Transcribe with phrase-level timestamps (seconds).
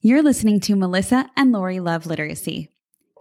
[0.00, 2.70] You're listening to Melissa and Lori Love Literacy.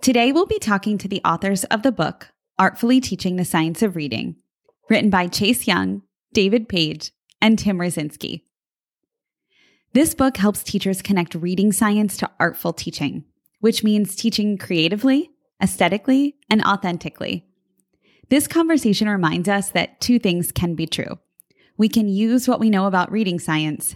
[0.04, 3.96] Today we'll be talking to the authors of the book, Artfully Teaching the Science of
[3.96, 4.36] Reading,
[4.88, 6.04] written by Chase Young,
[6.34, 8.44] David Paige, and Tim Rasinski.
[9.94, 13.26] This book helps teachers connect reading science to artful teaching,
[13.60, 17.48] which means teaching creatively, aesthetically, and authentically.
[18.30, 21.18] This conversation reminds us that two things can be true.
[21.76, 23.96] We can use what we know about reading science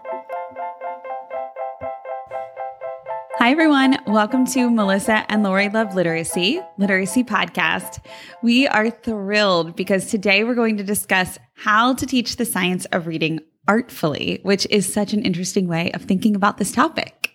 [3.41, 3.97] Hi, everyone.
[4.05, 7.97] Welcome to Melissa and Lori Love Literacy, Literacy Podcast.
[8.43, 13.07] We are thrilled because today we're going to discuss how to teach the science of
[13.07, 17.31] reading artfully, which is such an interesting way of thinking about this topic.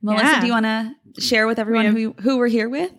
[0.00, 0.40] Melissa, yeah.
[0.40, 2.92] do you want to share with everyone who, who we're here with?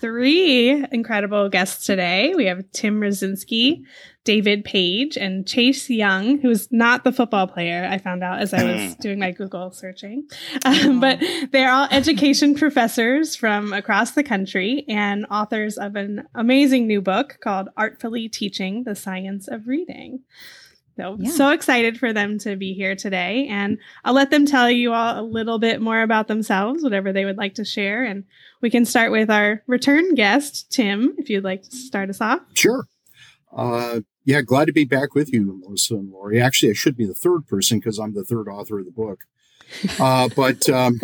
[0.00, 2.32] Three incredible guests today.
[2.36, 3.82] We have Tim Rasinski,
[4.22, 8.62] David Paige, and Chase Young, who's not the football player, I found out as I
[8.62, 10.28] was doing my Google searching.
[10.64, 16.86] Um, but they're all education professors from across the country and authors of an amazing
[16.86, 20.20] new book called Artfully Teaching the Science of Reading.
[20.98, 21.30] So, yeah.
[21.30, 23.46] so excited for them to be here today.
[23.48, 27.24] And I'll let them tell you all a little bit more about themselves, whatever they
[27.24, 28.02] would like to share.
[28.02, 28.24] And
[28.60, 32.40] we can start with our return guest, Tim, if you'd like to start us off.
[32.54, 32.86] Sure.
[33.54, 36.40] Uh, yeah, glad to be back with you, Melissa and Lori.
[36.40, 39.20] Actually, I should be the third person because I'm the third author of the book.
[39.98, 41.00] Uh, but um,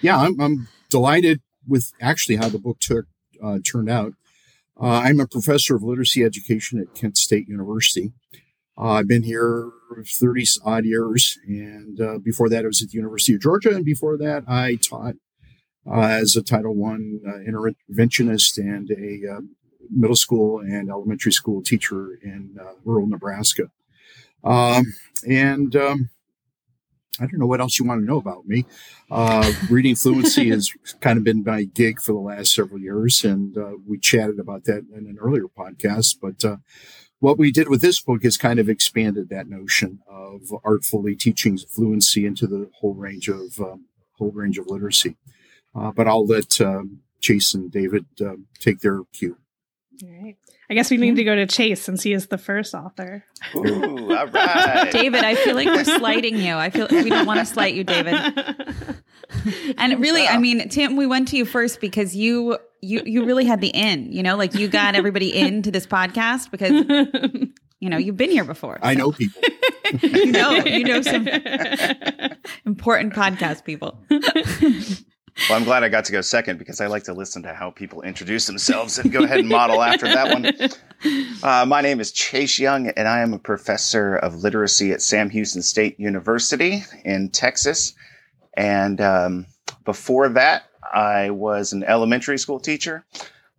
[0.00, 3.06] yeah, I'm, I'm, delighted with actually how the book took
[3.42, 4.12] uh, turned out.
[4.80, 8.12] Uh, I'm a professor of literacy education at Kent State University.
[8.78, 9.70] Uh, I've been here
[10.04, 13.84] 30 odd years, and uh, before that, I was at the University of Georgia, and
[13.84, 15.14] before that, I taught
[15.92, 19.40] as a Title One uh, interventionist and a uh,
[19.90, 23.64] middle school and elementary school teacher in uh, rural Nebraska.
[24.42, 24.94] Um,
[25.28, 26.10] and um,
[27.20, 28.66] I don't know what else you want to know about me.
[29.70, 33.56] reading fluency has kind of been my gig for the last several years, and
[33.86, 36.58] we chatted about that in an earlier podcast, but
[37.24, 41.56] what we did with this book is kind of expanded that notion of artfully teaching
[41.56, 43.86] fluency into the whole range of um,
[44.18, 45.16] whole range of literacy.
[45.74, 49.36] Uh, but I'll let um, Chase and David uh, take their cue.
[50.02, 50.36] All right.
[50.70, 53.24] I guess we need to go to Chase since he is the first author.
[53.54, 54.90] Ooh, all right.
[54.90, 56.54] David, I feel like we're slighting you.
[56.54, 58.14] I feel we don't want to slight you, David.
[59.78, 63.44] and really, I mean, Tim, we went to you first because you you you really
[63.44, 66.72] had the in, you know, like you got everybody into this podcast because
[67.80, 68.78] you know, you've been here before.
[68.82, 68.88] So.
[68.88, 69.42] I know people.
[70.00, 71.28] you know, you know some
[72.64, 74.02] important podcast people.
[75.48, 77.70] Well, I'm glad I got to go second because I like to listen to how
[77.70, 80.52] people introduce themselves and go ahead and model after that one.
[81.42, 85.28] Uh, my name is Chase Young, and I am a professor of literacy at Sam
[85.28, 87.92] Houston State University in Texas.
[88.56, 89.46] And um,
[89.84, 90.62] before that,
[90.94, 93.04] I was an elementary school teacher.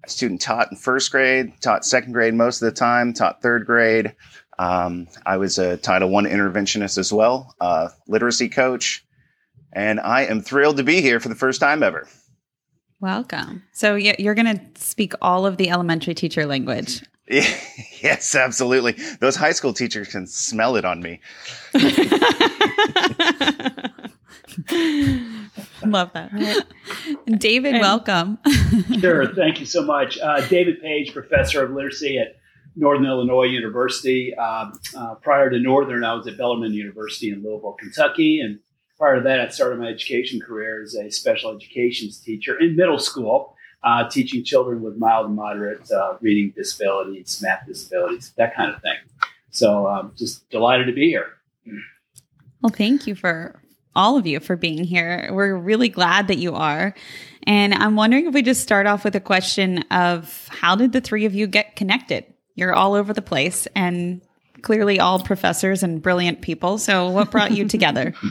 [0.03, 3.67] A student taught in first grade, taught second grade most of the time, taught third
[3.67, 4.15] grade.
[4.57, 9.04] Um, I was a Title One interventionist as well, uh, literacy coach,
[9.75, 12.07] and I am thrilled to be here for the first time ever.
[13.01, 13.63] Welcome.
[13.73, 17.03] So you're going to speak all of the elementary teacher language.
[17.27, 18.95] yes, absolutely.
[19.19, 21.19] Those high school teachers can smell it on me.
[25.85, 26.65] Love that.
[27.37, 28.37] David, and, welcome.
[28.99, 29.33] sure.
[29.35, 30.17] Thank you so much.
[30.19, 32.37] Uh, David Paige, professor of literacy at
[32.75, 34.33] Northern Illinois University.
[34.35, 38.39] Um, uh, prior to Northern, I was at Bellarmine University in Louisville, Kentucky.
[38.39, 38.59] And
[39.05, 42.97] prior to that, I started my education career as a special education teacher in middle
[42.97, 48.73] school, uh, teaching children with mild and moderate uh, reading disabilities, math disabilities, that kind
[48.73, 48.97] of thing.
[49.51, 51.27] So I'm um, just delighted to be here.
[52.63, 53.61] Well, thank you for
[53.95, 55.29] all of you for being here.
[55.31, 56.95] We're really glad that you are.
[57.43, 61.01] And I'm wondering if we just start off with a question of how did the
[61.01, 62.25] three of you get connected?
[62.55, 64.23] You're all over the place and
[64.61, 66.77] clearly all professors and brilliant people.
[66.77, 68.13] So what brought you together?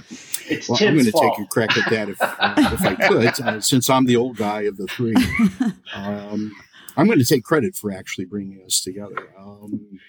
[0.68, 3.60] well, I'm going to take a crack at that if, uh, if I could, uh,
[3.60, 5.14] since I'm the old guy of the three.
[5.94, 6.50] Um,
[6.96, 9.32] I'm going to take credit for actually bringing us together.
[9.38, 10.00] Um,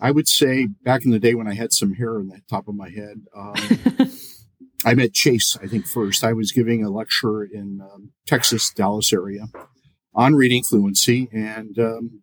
[0.00, 2.68] I would say back in the day when I had some hair on the top
[2.68, 3.54] of my head, um,
[4.84, 6.22] I met Chase, I think, first.
[6.22, 9.46] I was giving a lecture in um, Texas, Dallas area.
[10.14, 12.22] on reading fluency and um,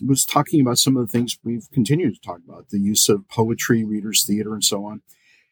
[0.00, 3.28] was talking about some of the things we've continued to talk about the use of
[3.28, 5.02] poetry, readers' theater, and so on.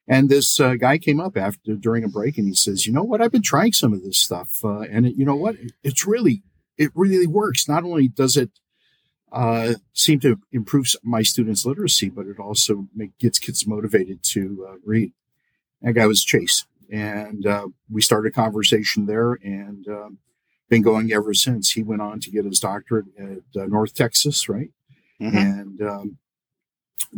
[0.08, 3.02] And this uh, guy came up after during a break and he says, "You know
[3.02, 3.20] what?
[3.20, 5.56] I've been trying some of this stuff, uh, and it, you know what?
[5.82, 6.42] It's really,
[6.78, 7.68] it really works.
[7.68, 8.50] Not only does it
[9.32, 14.66] uh, seem to improve my students' literacy, but it also make, gets kids motivated to
[14.68, 15.12] uh, read."
[15.82, 20.18] That guy was Chase, and uh, we started a conversation there, and um,
[20.68, 21.72] been going ever since.
[21.72, 24.70] He went on to get his doctorate at uh, North Texas, right?
[25.20, 25.36] Mm-hmm.
[25.36, 26.18] And um,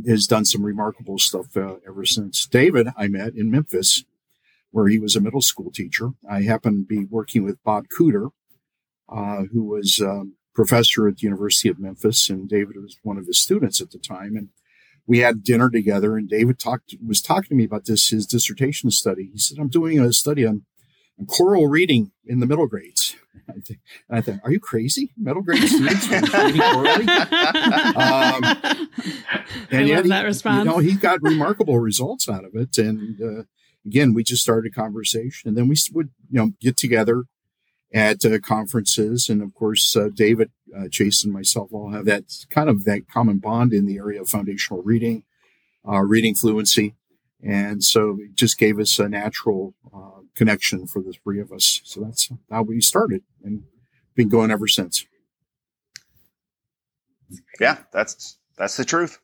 [0.06, 2.46] has done some remarkable stuff uh, ever since.
[2.46, 4.04] David, I met in Memphis,
[4.70, 6.10] where he was a middle school teacher.
[6.28, 8.30] I happened to be working with Bob Cooter,
[9.08, 13.26] uh, who was um, professor at the University of Memphis, and David was one of
[13.26, 14.36] his students at the time.
[14.36, 14.48] And
[15.06, 18.90] we had dinner together, and David talked was talking to me about this his dissertation
[18.90, 19.30] study.
[19.32, 20.62] He said, "I'm doing a study on, on
[21.26, 23.17] choral reading in the middle grades."
[23.49, 23.81] I think,
[24.11, 25.12] I think, are you crazy?
[25.17, 27.09] Middle grade students reading orally?
[27.97, 28.88] Um,
[29.70, 30.65] and yet, love that response.
[30.65, 32.76] You know, he got remarkable results out of it.
[32.79, 33.43] And uh,
[33.87, 37.25] again, we just started a conversation, and then we would, you know, get together
[37.93, 42.25] at uh, conferences, and of course, uh, David, uh, Chase, and myself all have that
[42.50, 45.25] kind of that common bond in the area of foundational reading,
[45.88, 46.94] uh, reading fluency,
[47.43, 51.81] and so it just gave us a natural uh, connection for the three of us.
[51.85, 53.64] So that's how we started and
[54.14, 55.06] been going ever since.
[57.61, 59.19] Yeah, that's that's the truth.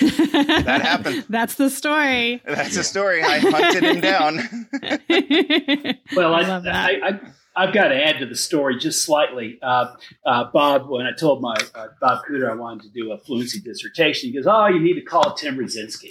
[0.00, 1.24] that happened.
[1.30, 2.42] That's the story.
[2.46, 3.22] That's the story.
[3.22, 4.36] I hunted him down.
[6.14, 7.20] well, I, I, I,
[7.56, 9.58] I've got to add to the story just slightly.
[9.62, 9.94] Uh,
[10.26, 13.60] uh, Bob, when I told my uh, Bob Cooter I wanted to do a fluency
[13.60, 16.10] dissertation, he goes, "Oh, you need to call Tim Rasinski."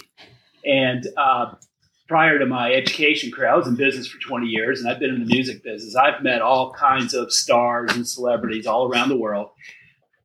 [0.64, 1.54] And uh,
[2.08, 5.10] prior to my education career, I was in business for 20 years and I've been
[5.10, 5.94] in the music business.
[5.94, 9.50] I've met all kinds of stars and celebrities all around the world.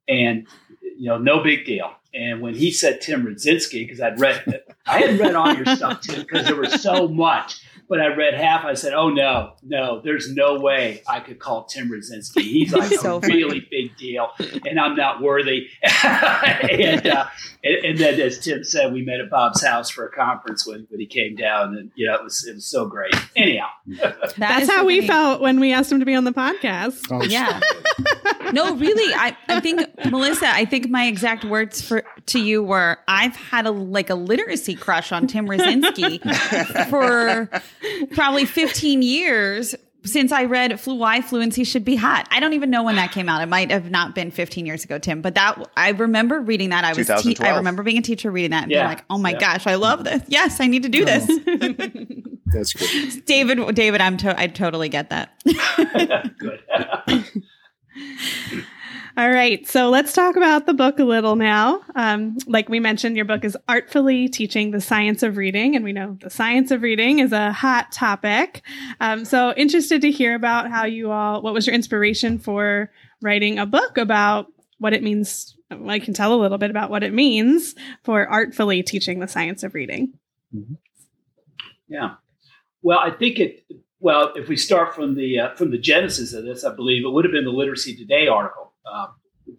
[0.08, 0.48] And,
[0.82, 1.92] you know, no big deal.
[2.14, 6.02] And when he said Tim Rasinski, because I'd read, I hadn't read all your stuff,
[6.02, 8.66] Tim, because there was so much but I read half.
[8.66, 12.42] I said, "Oh no, no, there's no way I could call Tim Rasinski.
[12.42, 13.36] He's like so a funny.
[13.36, 14.30] really big deal,
[14.66, 15.68] and I'm not worthy."
[16.04, 17.26] and, uh,
[17.64, 20.88] and, and then, as Tim said, we met at Bob's house for a conference when,
[20.90, 23.16] when he came down, and you know it was it was so great.
[23.36, 27.08] Anyhow, that that's how we felt when we asked him to be on the podcast.
[27.12, 27.60] Oh, yeah.
[28.54, 32.98] No, really, I I think Melissa, I think my exact words for to you were,
[33.08, 36.20] "I've had a like a literacy crush on Tim Rasinski
[36.90, 37.50] for."
[38.14, 42.28] probably 15 years since I read Flu Why Fluency Should Be Hot.
[42.30, 43.42] I don't even know when that came out.
[43.42, 46.84] It might have not been 15 years ago, Tim, but that I remember reading that.
[46.84, 48.80] I was te- I remember being a teacher reading that and yeah.
[48.80, 49.40] being like, "Oh my yeah.
[49.40, 50.22] gosh, I love this.
[50.28, 51.26] Yes, I need to do this."
[52.48, 53.26] That's good.
[53.26, 55.32] David David, I'm to- I totally get that.
[59.16, 61.82] All right, so let's talk about the book a little now.
[61.94, 65.94] Um, like we mentioned, your book is artfully teaching the science of reading, and we
[65.94, 68.64] know the science of reading is a hot topic.
[69.00, 72.92] Um, so, interested to hear about how you all, what was your inspiration for
[73.22, 74.48] writing a book about
[74.80, 75.56] what it means?
[75.70, 79.62] I can tell a little bit about what it means for artfully teaching the science
[79.62, 80.14] of reading.
[80.56, 80.74] Mm-hmm.
[81.88, 82.16] Yeah,
[82.82, 83.64] well, I think it.
[84.04, 87.10] Well, if we start from the uh, from the genesis of this, I believe it
[87.10, 89.08] would have been the Literacy Today article uh,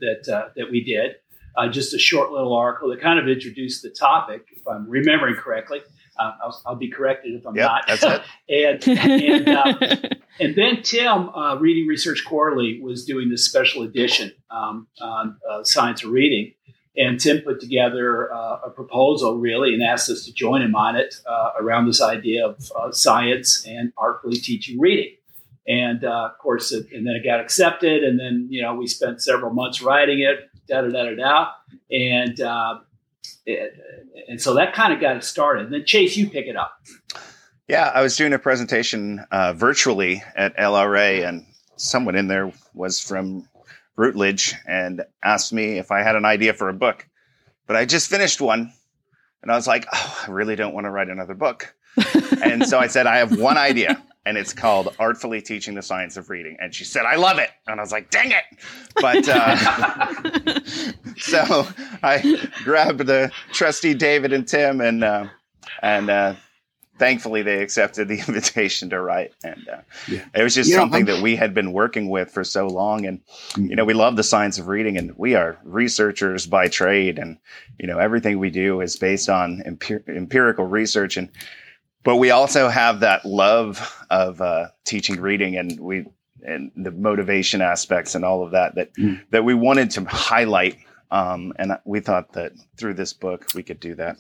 [0.01, 1.13] that uh, that we did.
[1.57, 5.37] Uh, just a short little article that kind of introduced the topic, if I'm remembering
[5.37, 5.81] correctly.
[6.19, 7.85] Uh, I'll, I'll, be corrected if I'm yep, not.
[7.87, 8.03] That's
[8.47, 8.87] it.
[8.87, 10.09] and and, uh,
[10.39, 16.11] and then Tim, Reading Research Quarterly, was doing this special edition um, on science of
[16.11, 16.53] reading.
[16.97, 20.95] And Tim put together uh, a proposal, really, and asked us to join him on
[20.95, 25.17] it uh, around this idea of uh, science and artfully teaching reading.
[25.67, 28.05] And uh, of course, it, and then it got accepted.
[28.05, 31.51] And then, you know, we spent several months writing it, da da da da da.
[31.91, 32.79] And, uh,
[33.45, 33.75] it,
[34.29, 35.65] and so that kind of got it started.
[35.65, 36.81] And then, Chase, you pick it up.
[37.67, 41.47] Yeah, I was doing a presentation uh, virtually at LRA, and
[41.77, 43.49] someone in there was from
[43.97, 47.09] Routledge and asked me if I had an idea for a book.
[47.67, 48.73] But I just finished one,
[49.43, 51.75] and I was like, oh, I really don't want to write another book.
[52.43, 56.17] and so I said, I have one idea and it's called Artfully Teaching the Science
[56.17, 56.57] of Reading.
[56.61, 57.51] And she said, I love it.
[57.67, 58.45] And I was like, dang it.
[58.97, 60.61] But uh,
[61.19, 61.67] so
[62.03, 65.27] I grabbed the trustee David and Tim, and, uh,
[65.83, 66.35] and uh,
[66.99, 69.33] thankfully they accepted the invitation to write.
[69.43, 70.25] And uh, yeah.
[70.35, 73.07] it was just you something know, that we had been working with for so long.
[73.07, 73.67] And, mm-hmm.
[73.67, 77.19] you know, we love the science of reading, and we are researchers by trade.
[77.19, 77.39] And,
[77.79, 81.17] you know, everything we do is based on empir- empirical research.
[81.17, 81.29] And,
[82.03, 86.07] but we also have that love of uh, teaching reading, and we
[86.47, 89.21] and the motivation aspects and all of that that Mm.
[89.31, 90.77] that we wanted to highlight.
[91.11, 94.19] Um, and we thought that through this book we could do that.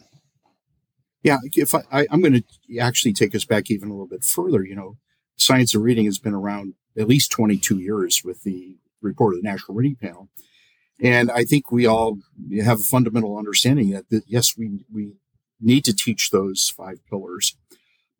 [1.24, 4.22] Yeah, if I, I I'm going to actually take us back even a little bit
[4.22, 4.62] further.
[4.62, 4.98] You know,
[5.36, 9.48] science of reading has been around at least 22 years with the report of the
[9.48, 10.28] National Reading Panel,
[11.02, 12.18] and I think we all
[12.62, 15.14] have a fundamental understanding that, that yes, we we
[15.60, 17.56] need to teach those five pillars.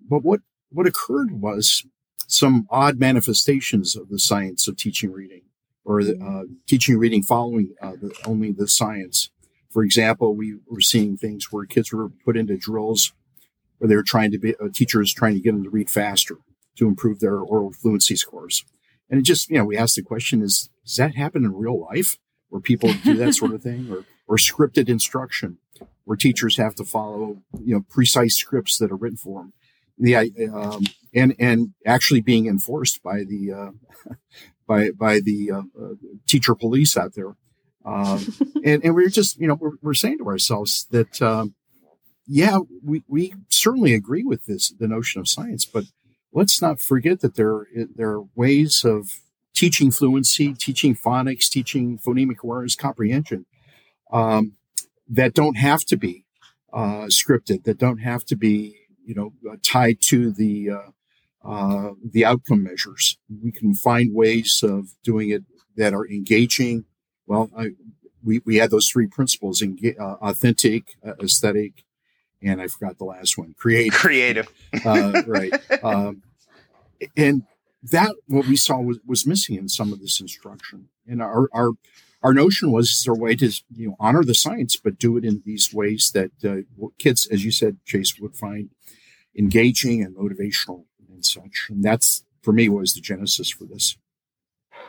[0.01, 1.85] But what what occurred was
[2.27, 5.43] some odd manifestations of the science of teaching reading,
[5.85, 9.31] or the, uh, teaching reading following uh, the, only the science.
[9.75, 13.13] For example, we were seeing things where kids were put into drills
[13.79, 16.37] where they were trying to be uh, teachers trying to get them to read faster
[16.77, 18.65] to improve their oral fluency scores.
[19.11, 21.81] And it just, you know, we asked the question: Is does that happen in real
[21.93, 22.19] life,
[22.51, 25.59] where people do that sort of thing, or or scripted instruction,
[26.05, 29.53] where teachers have to follow, you know, precise scripts that are written for them?
[29.99, 30.17] The
[30.55, 34.15] um, and and actually being enforced by the uh,
[34.69, 35.95] by by the uh, uh,
[36.29, 37.35] teacher police out there.
[37.85, 38.25] Um,
[38.65, 41.55] and, and we're just, you know, we're, we're saying to ourselves that, um,
[42.27, 45.85] yeah, we, we certainly agree with this, the notion of science, but
[46.33, 49.21] let's not forget that there, there are ways of
[49.55, 53.45] teaching fluency, teaching phonics, teaching phonemic awareness, comprehension,
[54.11, 54.55] um,
[55.09, 56.25] that don't have to be,
[56.73, 58.75] uh, scripted, that don't have to be,
[59.05, 60.91] you know, uh, tied to the, uh,
[61.47, 63.19] uh, the outcome measures.
[63.43, 65.43] We can find ways of doing it
[65.77, 66.87] that are engaging,
[67.27, 67.71] well, I,
[68.23, 71.85] we, we had those three principles: in, uh, authentic, uh, aesthetic,
[72.43, 73.95] and I forgot the last one, creative.
[73.95, 74.49] Creative,
[74.85, 75.53] uh, right?
[75.83, 76.23] Um,
[77.17, 77.43] and
[77.83, 80.89] that what we saw was, was missing in some of this instruction.
[81.07, 81.73] And our our
[82.23, 85.17] our notion was is there a way to you know honor the science, but do
[85.17, 88.71] it in these ways that uh, kids, as you said, Chase would find
[89.37, 91.67] engaging and motivational and such.
[91.69, 93.97] And that's for me was the genesis for this.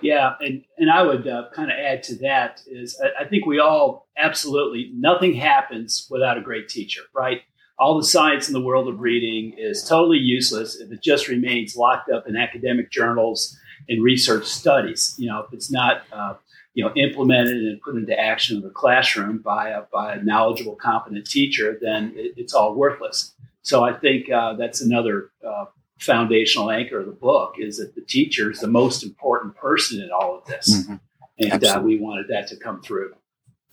[0.02, 3.46] Yeah, and and I would uh, kind of add to that is I, I, think
[3.46, 7.42] we all absolutely nothing happens without a great teacher, right?
[7.80, 11.76] All the science in the world of reading is totally useless if it just remains
[11.76, 13.58] locked up in academic journals
[13.90, 15.16] and research studies.
[15.18, 16.36] You know, if it's not uh,
[16.74, 20.76] you know implemented and put into action in the classroom by a by a knowledgeable,
[20.76, 23.34] competent teacher, then it, it's all worthless.
[23.62, 25.66] So I think uh, that's another uh,
[26.06, 30.10] foundational anchor of the book is that the teacher is the most important person in
[30.12, 31.00] all of this, Mhm.
[31.40, 33.14] and uh, we wanted that to come through.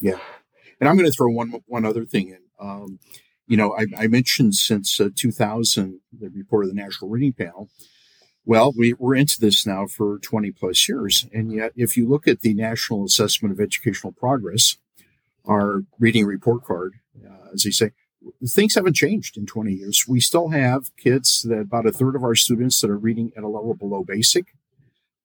[0.00, 0.18] Yeah,
[0.80, 2.38] and I'm going to throw one one other thing in.
[2.60, 2.98] Um,
[3.46, 7.68] you know, I, I mentioned since uh, 2000 the report of the National Reading Panel.
[8.44, 12.26] Well, we, we're into this now for 20 plus years, and yet if you look
[12.26, 14.78] at the National Assessment of Educational Progress,
[15.44, 17.92] our reading report card, uh, as they say,
[18.46, 20.04] things haven't changed in 20 years.
[20.08, 23.44] We still have kids that about a third of our students that are reading at
[23.44, 24.46] a level below basic,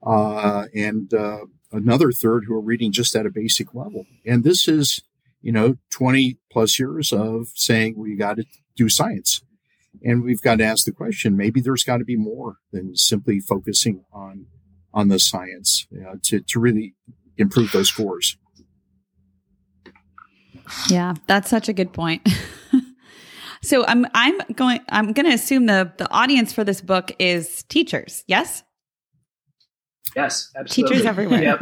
[0.05, 4.05] uh, and uh, another third who are reading just at a basic level.
[4.25, 5.01] And this is,
[5.41, 9.41] you know, 20 plus years of saying we got to do science.
[10.03, 13.39] And we've got to ask the question, maybe there's got to be more than simply
[13.39, 14.45] focusing on,
[14.93, 16.93] on the science you know, to, to really
[17.37, 18.37] improve those scores.
[20.89, 22.27] Yeah, that's such a good point.
[23.67, 27.63] so I'm I'm going I'm going to assume the the audience for this book is
[27.63, 28.23] teachers.
[28.27, 28.63] Yes?
[30.15, 30.95] Yes, absolutely.
[30.95, 31.43] Teachers everywhere.
[31.43, 31.59] Yep.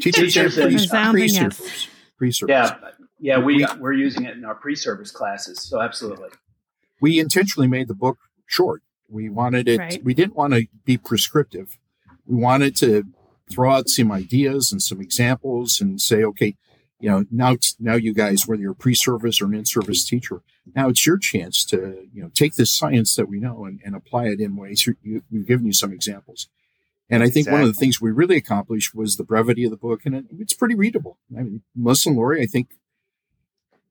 [0.00, 1.38] Teachers Teachers and and pre- resounding yes.
[1.38, 1.88] pre-service.
[2.16, 2.52] Pre-service.
[2.52, 6.28] Yeah, yeah, we we're using it in our pre-service classes, so absolutely.
[7.00, 8.82] we intentionally made the book short.
[9.10, 10.04] We wanted it, Right.
[10.04, 11.78] we didn't want to be prescriptive.
[12.26, 13.04] We wanted to
[13.50, 16.56] throw out some ideas and some examples and say, okay,
[17.00, 20.42] you know, now, now you guys, whether you're a pre-service or an in-service teacher,
[20.74, 23.94] now it's your chance to, you know, take this science that we know and, and
[23.94, 24.86] apply it in ways.
[24.86, 26.48] You, you, we've given you some examples.
[27.10, 29.78] And I think one of the things we really accomplished was the brevity of the
[29.78, 31.18] book, and it, it's pretty readable.
[31.36, 32.68] I mean, Melissa and Lori, I think,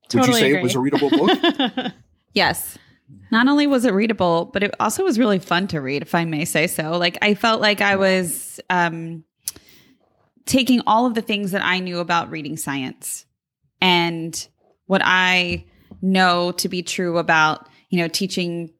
[0.04, 1.92] would you Totally say it was a readable book?
[2.34, 2.78] Yes.
[3.30, 6.24] Not only was it readable, but it also was really fun to read, if I
[6.24, 6.92] may say so.
[6.98, 9.24] Like I felt like I was um,
[10.44, 13.26] taking all of the things that I knew about reading science
[13.80, 14.48] and
[14.86, 15.64] what I
[16.02, 18.70] know to be true about, you know, teaching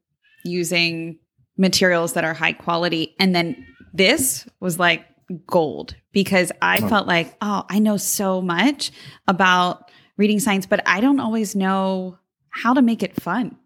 [0.45, 1.19] using
[1.57, 3.15] materials that are high quality.
[3.19, 5.05] And then this was like
[5.47, 6.89] gold because I Oh.
[6.89, 8.93] felt like, oh, I know so much
[9.27, 12.19] about reading science, but I don't always know
[12.51, 13.57] how to make it fun.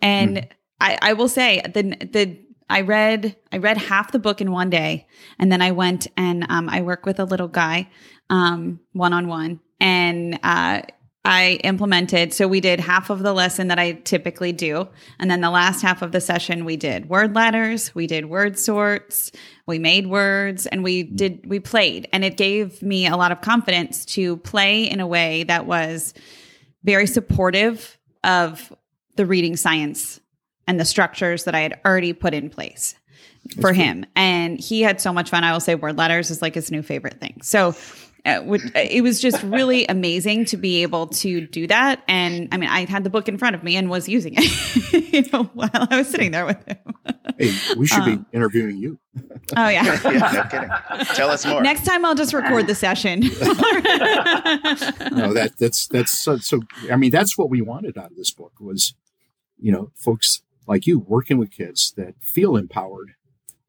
[0.00, 0.46] And
[0.80, 2.38] I, I will say the the
[2.70, 5.06] I read I read half the book in one day,
[5.38, 7.88] and then I went and um, I work with a little guy
[8.28, 10.82] one on one, and uh,
[11.24, 12.32] I implemented.
[12.32, 14.88] So we did half of the lesson that I typically do.
[15.18, 18.58] And then the last half of the session, we did word ladders, we did word
[18.58, 19.30] sorts,
[19.66, 21.16] we made words, and we mm.
[21.16, 22.08] did, we played.
[22.12, 26.14] And it gave me a lot of confidence to play in a way that was
[26.84, 28.74] very supportive of
[29.16, 30.20] the reading science
[30.66, 32.94] and the structures that I had already put in place
[33.60, 34.06] for him.
[34.16, 35.44] And he had so much fun.
[35.44, 37.40] I will say word ladders is like his new favorite thing.
[37.42, 37.74] So
[38.26, 38.42] uh,
[38.74, 42.02] it was just really amazing to be able to do that.
[42.08, 45.12] And I mean, I had the book in front of me and was using it,
[45.12, 46.78] you know, while I was sitting there with him.
[47.38, 48.98] hey, we should um, be interviewing you.
[49.56, 49.84] Oh yeah.
[50.04, 50.70] yeah, no kidding.
[51.14, 51.62] Tell us more.
[51.62, 53.20] Next time, I'll just record the session.
[53.20, 53.28] no,
[55.32, 56.60] that that's that's so, so.
[56.90, 58.94] I mean, that's what we wanted out of this book was,
[59.58, 63.12] you know, folks like you working with kids that feel empowered.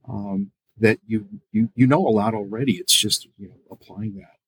[0.08, 2.74] Um, that you you you know a lot already.
[2.74, 4.40] It's just you know applying that.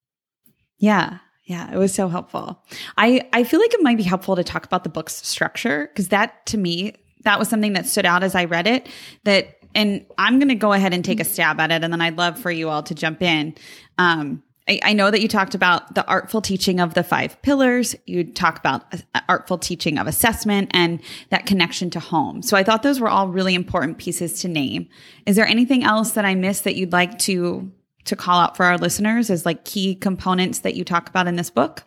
[0.77, 1.19] Yeah.
[1.45, 2.63] Yeah, it was so helpful.
[2.97, 6.07] I I feel like it might be helpful to talk about the book's structure because
[6.09, 8.87] that to me that was something that stood out as I read it
[9.25, 11.99] that and I'm going to go ahead and take a stab at it and then
[11.99, 13.55] I'd love for you all to jump in.
[13.97, 17.95] Um I, I know that you talked about the artful teaching of the five pillars.
[18.05, 18.95] You talk about
[19.27, 22.41] artful teaching of assessment and that connection to home.
[22.41, 24.87] So I thought those were all really important pieces to name.
[25.25, 27.71] Is there anything else that I missed that you'd like to
[28.05, 31.35] to call out for our listeners as like key components that you talk about in
[31.35, 31.83] this book?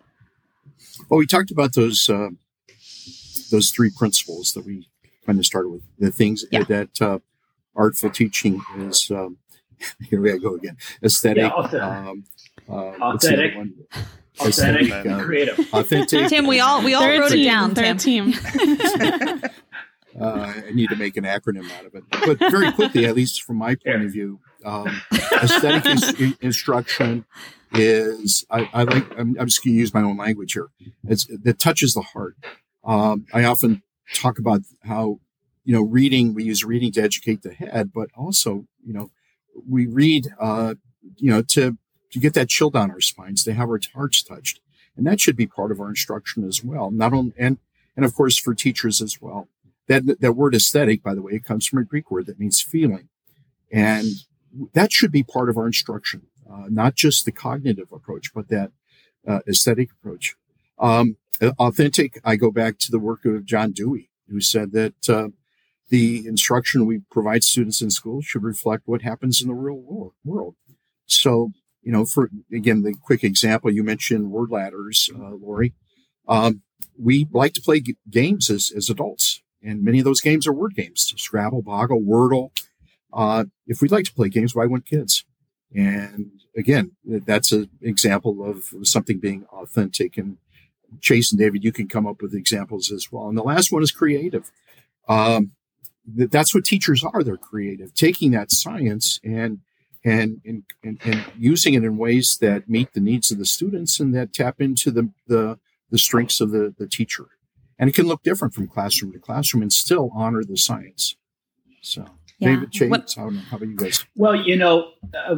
[1.09, 2.31] Well, we talked about those uh,
[3.51, 4.89] those three principles that we
[5.25, 5.83] kind of started with.
[5.99, 6.65] The things yeah.
[6.65, 7.19] that uh,
[7.75, 9.11] artful teaching is.
[9.11, 9.39] Um,
[10.09, 10.77] here we go again.
[11.03, 11.53] Aesthetic.
[11.73, 12.25] Yeah, um,
[12.69, 13.55] uh, authentic.
[14.39, 15.59] Authentic, uh, creative.
[15.73, 16.29] Authentic.
[16.29, 17.75] Tim, we all we all wrote team, it down.
[17.75, 18.33] Third Tim.
[18.33, 18.35] team.
[20.19, 22.03] Uh, I need to make an acronym out of it.
[22.11, 25.87] But very quickly, at least from my point of view, um, aesthetic
[26.21, 27.25] in- instruction
[27.73, 29.11] is I, I like.
[29.19, 30.69] I'm, I'm, just going to use my own language here.
[31.09, 32.37] It's that touches the heart.
[32.85, 33.83] Um, I often
[34.15, 35.21] talk about how
[35.65, 36.35] you know reading.
[36.35, 39.11] We use reading to educate the head, but also you know
[39.69, 40.75] we read uh,
[41.17, 41.79] you know to
[42.11, 44.61] to get that chill down our spines, to have our hearts touched,
[44.97, 46.91] and that should be part of our instruction as well.
[46.91, 47.59] Not only and
[47.97, 49.49] and of course for teachers as well.
[49.89, 53.09] That that word aesthetic, by the way, comes from a Greek word that means feeling,
[53.71, 54.07] and
[54.73, 58.73] that should be part of our instruction, uh, not just the cognitive approach, but that
[59.27, 60.37] uh, aesthetic approach.
[60.79, 61.17] Um,
[61.59, 65.29] authentic, I go back to the work of John Dewey, who said that uh,
[65.89, 70.55] the instruction we provide students in school should reflect what happens in the real world.
[71.07, 75.73] So, you know, for again, the quick example you mentioned word ladders, uh, Lori.
[76.29, 76.63] Um,
[76.99, 80.53] we like to play g- games as, as adults, and many of those games are
[80.53, 82.51] word games: Scrabble, Boggle, Wordle,
[83.17, 85.25] uh, if we'd like to play games, why wouldn't kids?
[85.75, 90.17] And again, that's an example of something being authentic.
[90.17, 90.37] And
[91.01, 93.29] Chase and David, you can come up with examples as well.
[93.29, 94.53] And the last one is creative.
[95.09, 95.53] Um,
[96.07, 97.25] that's what teachers are.
[97.25, 99.61] They're creative, taking that science and
[100.05, 103.99] and, and, and, and using it in ways that meet the needs of the students
[103.99, 105.59] and that tap into the, the,
[105.91, 107.27] the strengths of the, the teacher.
[107.77, 111.17] And it can look different from classroom to classroom and still honor the science.
[111.83, 112.07] So.
[112.39, 112.49] Yeah.
[112.51, 114.05] David Chase, what, how, how about you guys?
[114.15, 115.37] Well, you know, uh,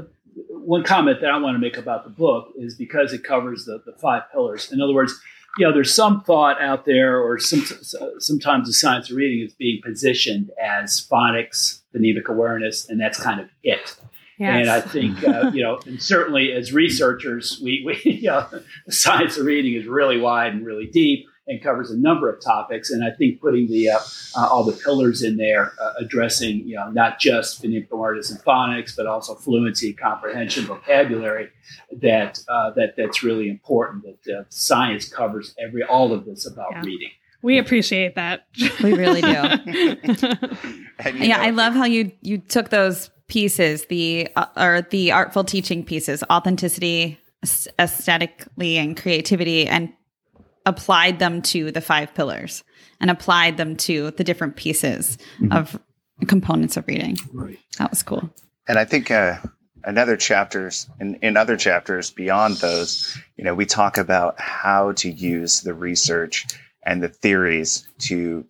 [0.51, 3.83] one comment that I want to make about the book is because it covers the,
[3.87, 4.73] the five pillars.
[4.73, 5.19] In other words,
[5.57, 7.65] you know, there's some thought out there, or some,
[8.19, 13.41] sometimes the science of reading is being positioned as phonics, phonemic awareness, and that's kind
[13.41, 13.97] of it.
[14.39, 14.61] Yes.
[14.61, 18.47] And I think, uh, you know, and certainly as researchers, we, we you know,
[18.87, 22.41] the science of reading is really wide and really deep and covers a number of
[22.43, 22.91] topics.
[22.91, 23.99] And I think putting the uh,
[24.37, 28.41] uh, all the pillars in there, uh, addressing you know not just phonemic awareness and
[28.41, 31.51] phonics, but also fluency, comprehension, vocabulary,
[32.01, 34.05] that uh, that that's really important.
[34.05, 36.83] That uh, science covers every all of this about yeah.
[36.83, 37.11] reading.
[37.41, 38.47] We appreciate that.
[38.83, 39.29] We really do.
[41.15, 45.85] yeah, I love how you you took those pieces, the uh, or the artful teaching
[45.85, 47.19] pieces, authenticity,
[47.79, 49.93] aesthetically, and creativity, and
[50.69, 52.63] applied them to the five pillars
[53.01, 55.53] and applied them to the different pieces mm-hmm.
[55.53, 55.79] of
[56.27, 57.17] components of reading.
[57.33, 57.59] Right.
[57.79, 58.31] That was cool.
[58.67, 59.39] And I think uh,
[59.85, 65.11] another chapters in, in other chapters beyond those, you know, we talk about how to
[65.11, 66.47] use the research
[66.85, 68.45] and the theories to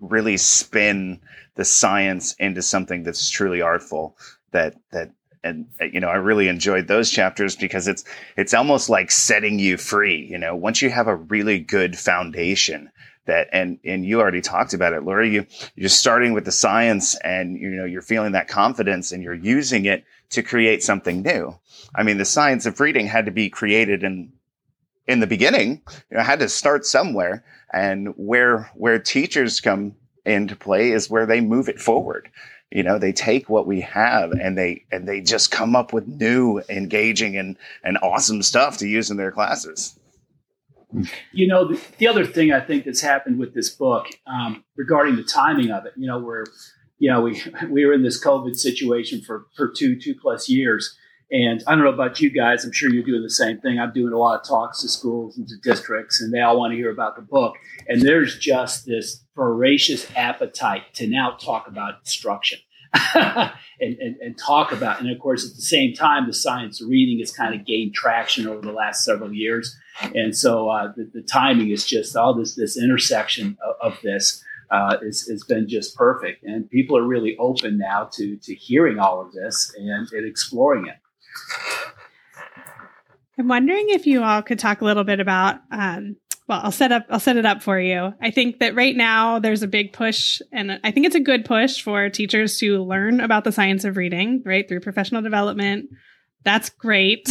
[0.00, 1.20] really spin
[1.54, 4.16] the science into something that's truly artful
[4.52, 5.10] that that
[5.44, 8.04] and uh, you know i really enjoyed those chapters because it's
[8.36, 12.90] it's almost like setting you free you know once you have a really good foundation
[13.26, 17.16] that and and you already talked about it Lori you you're starting with the science
[17.22, 21.56] and you know you're feeling that confidence and you're using it to create something new
[21.94, 24.32] i mean the science of reading had to be created in
[25.06, 27.44] in the beginning, you know, had to start somewhere.
[27.72, 32.28] And where where teachers come into play is where they move it forward.
[32.74, 36.08] You know, they take what we have and they and they just come up with
[36.08, 39.98] new, engaging, and and awesome stuff to use in their classes.
[41.32, 45.16] You know, the, the other thing I think that's happened with this book um, regarding
[45.16, 46.44] the timing of it, you know, we're
[46.98, 50.96] you know we we were in this COVID situation for for two two plus years,
[51.32, 52.62] and I don't know about you guys.
[52.62, 53.80] I'm sure you're doing the same thing.
[53.80, 56.72] I'm doing a lot of talks to schools and to districts, and they all want
[56.72, 57.54] to hear about the book.
[57.88, 62.58] And there's just this voracious appetite to now talk about instruction
[63.14, 65.00] and, and, and, talk about.
[65.00, 67.94] And of course, at the same time, the science of reading has kind of gained
[67.94, 69.74] traction over the last several years.
[70.14, 74.44] And so uh, the, the, timing is just all this this intersection of, of this.
[74.70, 78.98] Uh, is, has been just perfect, and people are really open now to to hearing
[78.98, 80.96] all of this and, and exploring it.
[83.38, 85.60] I'm wondering if you all could talk a little bit about.
[85.70, 86.16] Um,
[86.48, 87.06] well, I'll set up.
[87.08, 88.12] I'll set it up for you.
[88.20, 91.44] I think that right now there's a big push, and I think it's a good
[91.44, 95.88] push for teachers to learn about the science of reading, right, through professional development.
[96.44, 97.26] That's great.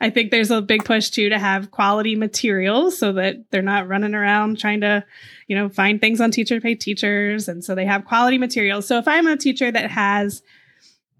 [0.00, 3.86] I think there's a big push too to have quality materials so that they're not
[3.86, 5.04] running around trying to,
[5.46, 8.86] you know, find things on teacher pay teachers, and so they have quality materials.
[8.86, 10.42] So if I'm a teacher that has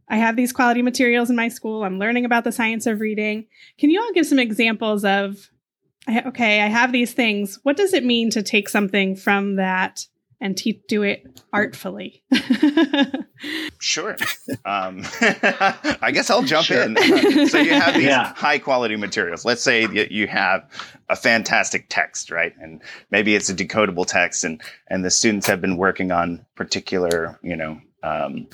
[0.08, 1.84] I have these quality materials in my school.
[1.84, 3.46] I'm learning about the science of reading.
[3.78, 5.50] Can you all give some examples of,
[6.08, 7.58] okay, I have these things.
[7.62, 10.06] What does it mean to take something from that
[10.40, 12.22] and te- do it artfully?
[13.80, 14.16] sure.
[14.66, 16.82] Um, I guess I'll jump sure.
[16.82, 16.96] in.
[17.48, 18.34] so you have these yeah.
[18.34, 19.46] high quality materials.
[19.46, 20.68] Let's say you have
[21.08, 22.52] a fantastic text, right?
[22.60, 27.38] And maybe it's a decodable text, and and the students have been working on particular,
[27.42, 27.80] you know.
[28.02, 28.48] Um,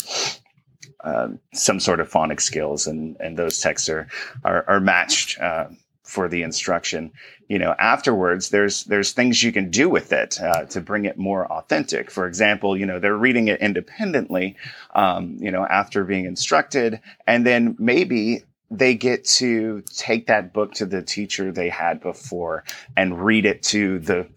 [1.05, 4.09] um, some sort of phonics skills, and and those texts are
[4.45, 5.67] are, are matched uh,
[6.03, 7.13] for the instruction.
[7.49, 11.19] You know, afterwards, there's there's things you can do with it uh, to bring it
[11.19, 12.11] more authentic.
[12.11, 14.57] For example, you know, they're reading it independently,
[14.95, 20.75] um, you know, after being instructed, and then maybe they get to take that book
[20.75, 22.63] to the teacher they had before
[22.97, 24.29] and read it to the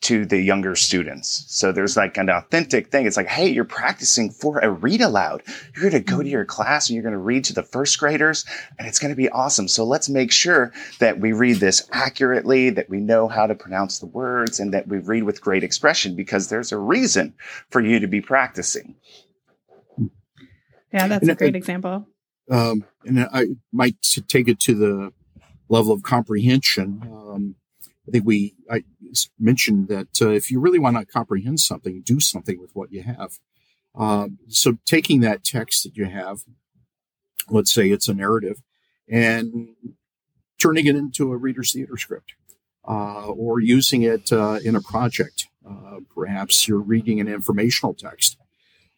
[0.00, 1.44] to the younger students.
[1.48, 3.06] So there's like an authentic thing.
[3.06, 5.42] It's like, hey, you're practicing for a read aloud.
[5.74, 7.98] You're going to go to your class and you're going to read to the first
[7.98, 8.44] graders
[8.78, 9.66] and it's going to be awesome.
[9.66, 13.98] So let's make sure that we read this accurately, that we know how to pronounce
[13.98, 17.34] the words and that we read with great expression because there's a reason
[17.70, 18.94] for you to be practicing.
[20.92, 22.06] Yeah, that's and a great example.
[22.50, 23.96] Um, and I might
[24.28, 25.12] take it to the
[25.68, 27.02] level of comprehension.
[27.04, 27.56] Um,
[28.08, 28.84] I think we I
[29.38, 33.02] mentioned that uh, if you really want to comprehend something, do something with what you
[33.02, 33.38] have.
[33.94, 36.38] Uh, so taking that text that you have,
[37.50, 38.62] let's say it's a narrative,
[39.08, 39.68] and
[40.58, 42.34] turning it into a reader's theater script,
[42.86, 45.46] uh, or using it uh, in a project.
[45.68, 48.38] Uh, perhaps you're reading an informational text.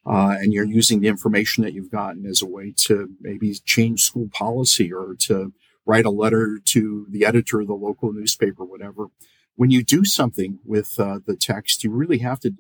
[0.07, 4.03] Uh, and you're using the information that you've gotten as a way to maybe change
[4.03, 5.53] school policy or to
[5.85, 9.07] write a letter to the editor of the local newspaper, whatever.
[9.57, 12.55] When you do something with uh, the text, you really have to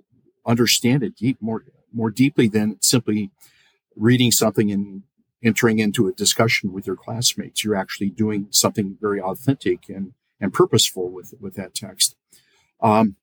[0.46, 3.30] understand it deep, more more deeply than simply
[3.96, 5.02] reading something and
[5.42, 7.64] entering into a discussion with your classmates.
[7.64, 12.16] You're actually doing something very authentic and and purposeful with with that text.
[12.80, 13.16] Um,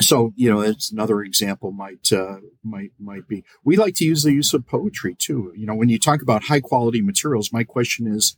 [0.00, 3.44] so you know, it's another example might uh, might might be.
[3.64, 5.52] We like to use the use of poetry too.
[5.56, 8.36] You know, when you talk about high quality materials, my question is,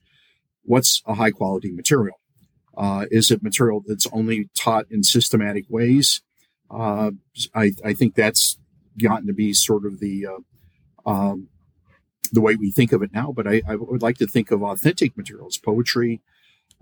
[0.63, 2.17] what's a high quality material?
[2.77, 6.23] Uh, is it material that's only taught in systematic ways?
[6.71, 7.13] Uh,
[7.55, 8.59] I, I, think that's
[9.01, 11.49] gotten to be sort of the uh, um,
[12.33, 13.33] the way we think of it now.
[13.33, 16.21] But I, I, would like to think of authentic materials, poetry.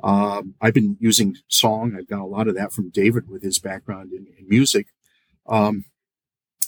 [0.03, 1.95] Um, I've been using song.
[1.97, 4.87] I've got a lot of that from David with his background in, in music.
[5.47, 5.85] Um,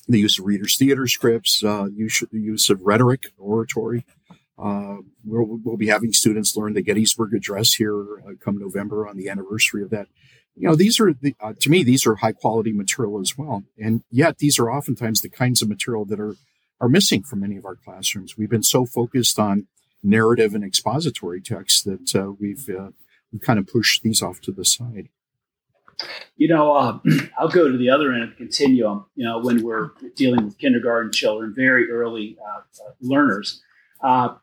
[0.06, 4.04] the use of readers' theater scripts, uh, use, use of rhetoric, oratory.
[4.58, 9.16] Uh, we'll, we'll, be having students learn the Gettysburg Address here uh, come November on
[9.16, 10.06] the anniversary of that.
[10.54, 13.64] You know, these are the, uh, to me these are high quality material as well,
[13.76, 16.36] and yet these are oftentimes the kinds of material that are
[16.80, 18.36] are missing from many of our classrooms.
[18.36, 19.66] We've been so focused on
[20.04, 22.90] narrative and expository texts that uh, we've uh,
[23.32, 25.08] we've kind of pushed these off to the side.
[26.36, 26.98] You know, uh,
[27.38, 29.06] I'll go to the other end of the continuum.
[29.16, 32.38] You know, when we're dealing with kindergarten children, very early
[33.00, 33.60] learners,
[34.00, 34.34] uh,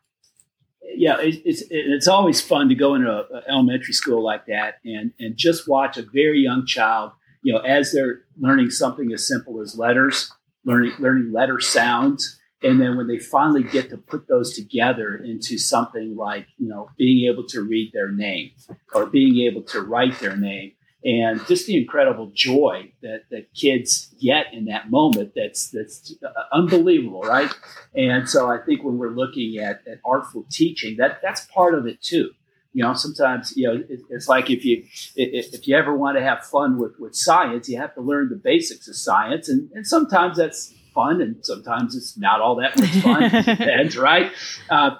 [0.96, 5.12] yeah, it, it's it's always fun to go into an elementary school like that and
[5.18, 9.60] and just watch a very young child, you know, as they're learning something as simple
[9.60, 10.32] as letters,
[10.64, 15.58] learning learning letter sounds, And then when they finally get to put those together into
[15.58, 18.52] something like, you know, being able to read their name
[18.94, 20.72] or being able to write their name
[21.04, 26.28] and just the incredible joy that, that kids get in that moment that's that's uh,
[26.52, 27.52] unbelievable right?
[27.94, 31.86] And so i think when we're looking at, at artful teaching that that's part of
[31.86, 32.30] it too.
[32.72, 34.84] You know sometimes you know it, it's like if you
[35.16, 38.28] if, if you ever want to have fun with with science you have to learn
[38.28, 39.48] the basics of science.
[39.48, 43.22] And, and sometimes that's fun, and sometimes it's not all that much fun.
[43.44, 44.32] depends, right?
[44.70, 44.96] Uh,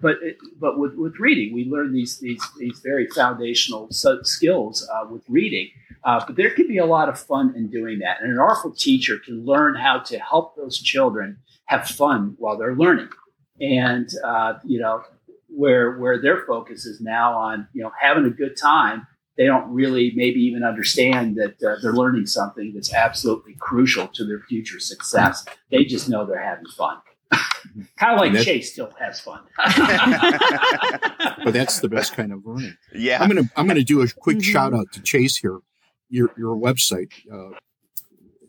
[0.00, 5.06] but it, but with, with reading, we learn these these these very foundational skills uh,
[5.10, 5.70] with reading.
[6.04, 8.72] Uh, but there can be a lot of fun in doing that, and an artful
[8.72, 13.08] teacher can learn how to help those children have fun while they're learning,
[13.60, 15.02] and uh, you know
[15.48, 19.06] where where their focus is now on you know having a good time
[19.36, 24.24] they don't really maybe even understand that uh, they're learning something that's absolutely crucial to
[24.24, 25.44] their future success.
[25.70, 26.98] They just know they're having fun.
[27.98, 29.40] kind of like Chase still has fun.
[31.44, 32.76] but that's the best kind of learning.
[32.94, 33.22] Yeah.
[33.22, 34.52] I'm gonna I'm gonna do a quick mm-hmm.
[34.52, 35.58] shout out to Chase here.
[36.08, 37.12] Your your website.
[37.30, 37.56] Uh,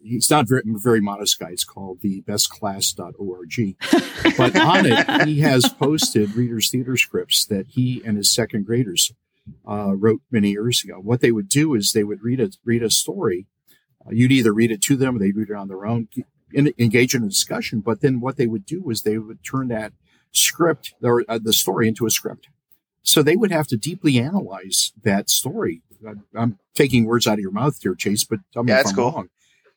[0.03, 1.49] he's not very very modest guy.
[1.49, 4.37] It's called the bestclass.org.
[4.37, 9.11] but on it, he has posted readers theater scripts that he and his second graders
[9.67, 10.95] uh, wrote many years ago.
[10.95, 13.45] What they would do is they would read a read a story.
[14.05, 16.07] Uh, you'd either read it to them or they'd read it on their own,
[16.53, 17.81] in, engage in a discussion.
[17.81, 19.93] But then what they would do is they would turn that
[20.31, 22.47] script or uh, the story into a script.
[23.01, 25.81] So they would have to deeply analyze that story.
[26.35, 28.95] I'm taking words out of your mouth here, Chase, but tell me yeah, if I'm
[28.95, 29.11] cool.
[29.11, 29.29] wrong.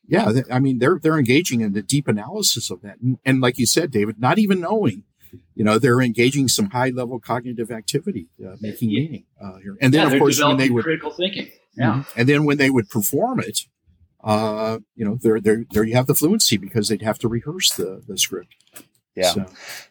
[0.06, 3.58] Yeah, I mean they're they're engaging in the deep analysis of that, and, and like
[3.58, 5.04] you said, David, not even knowing
[5.54, 9.00] you know they're engaging some high level cognitive activity uh, making yeah.
[9.00, 12.20] meaning uh, here and then yeah, of course when they would critical thinking yeah mm-hmm.
[12.20, 13.66] and then when they would perform it
[14.22, 17.72] uh, you know there there there you have the fluency because they'd have to rehearse
[17.74, 18.54] the the script
[19.14, 19.46] yeah so.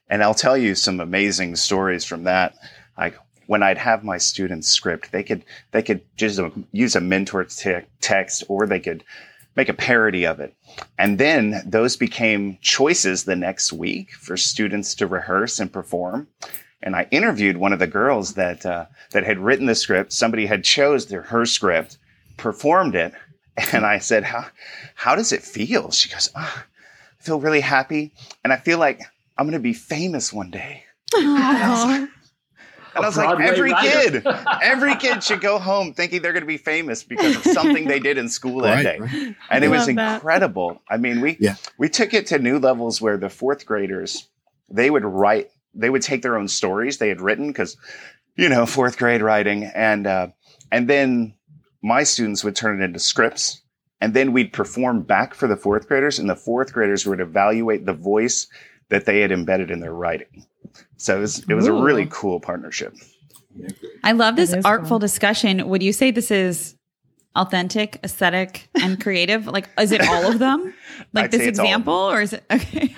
[0.09, 2.55] and i'll tell you some amazing stories from that
[2.97, 3.15] like
[3.49, 6.39] when I'd have my students script, they could they could just
[6.71, 9.03] use a mentor te- text, or they could
[9.55, 10.55] make a parody of it.
[10.97, 16.27] And then those became choices the next week for students to rehearse and perform.
[16.81, 20.13] And I interviewed one of the girls that uh, that had written the script.
[20.13, 21.97] Somebody had chose their, her script,
[22.37, 23.13] performed it,
[23.73, 24.45] and I said, "How
[24.95, 26.63] how does it feel?" She goes, oh,
[27.19, 29.01] "I feel really happy, and I feel like
[29.37, 30.85] I'm going to be famous one day."
[32.99, 34.21] And I was like, every writer.
[34.21, 34.27] kid,
[34.61, 37.99] every kid should go home thinking they're going to be famous because of something they
[37.99, 38.99] did in school that right, day.
[38.99, 39.35] Right.
[39.49, 40.73] And I it was incredible.
[40.89, 40.95] That.
[40.95, 41.55] I mean, we yeah.
[41.77, 44.27] we took it to new levels where the fourth graders
[44.69, 47.77] they would write, they would take their own stories they had written because,
[48.35, 50.27] you know, fourth grade writing, and uh,
[50.71, 51.33] and then
[51.81, 53.61] my students would turn it into scripts.
[54.01, 57.85] And then we'd perform back for the fourth graders, and the fourth graders would evaluate
[57.85, 58.47] the voice
[58.87, 60.45] that they had embedded in their writing.
[60.97, 62.95] So it was, it was a really cool partnership.
[64.03, 64.99] I love this artful cool.
[64.99, 65.67] discussion.
[65.67, 66.75] Would you say this is
[67.35, 69.47] authentic, aesthetic, and creative?
[69.47, 70.73] like, is it all of them?
[71.13, 72.93] Like I'd this example, or is it okay?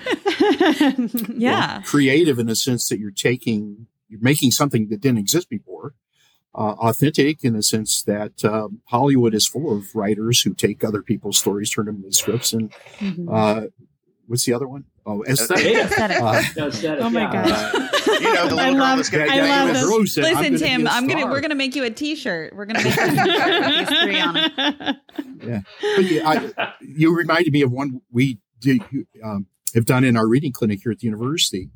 [1.34, 5.48] yeah, well, creative in the sense that you're taking, you're making something that didn't exist
[5.48, 5.94] before.
[6.52, 11.00] Uh, authentic in the sense that uh, Hollywood is full of writers who take other
[11.00, 13.28] people's stories, turn them into scripts, and mm-hmm.
[13.32, 13.62] uh,
[14.26, 14.84] what's the other one?
[15.04, 15.66] Oh, aesthetic.
[15.66, 16.20] aesthetic.
[16.20, 17.04] Uh, aesthetic.
[17.04, 17.32] Oh my yeah.
[17.32, 18.06] gosh.
[18.20, 20.16] you know, the I love, gonna, I love this.
[20.16, 22.54] Listen, I'm Tim, I'm gonna we're gonna make you a T-shirt.
[22.54, 24.96] We're gonna make you a T-shirt these three on it.
[25.42, 28.80] Yeah, but yeah I, you reminded me of one we did,
[29.24, 31.68] um, have done in our reading clinic here at the university.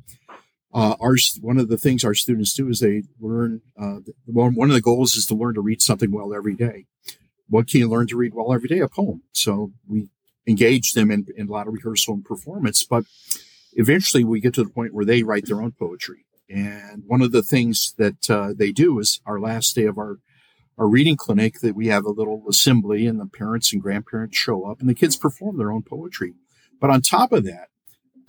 [0.73, 3.61] Uh, our one of the things our students do is they learn.
[3.77, 6.85] Uh, one, one of the goals is to learn to read something well every day.
[7.49, 8.79] What can you learn to read well every day?
[8.79, 9.23] A poem.
[9.33, 10.09] So we
[10.47, 12.83] engage them in, in a lot of rehearsal and performance.
[12.83, 13.05] But
[13.73, 16.25] eventually we get to the point where they write their own poetry.
[16.49, 20.19] And one of the things that uh, they do is our last day of our
[20.77, 24.69] our reading clinic that we have a little assembly and the parents and grandparents show
[24.69, 26.35] up and the kids perform their own poetry.
[26.79, 27.69] But on top of that,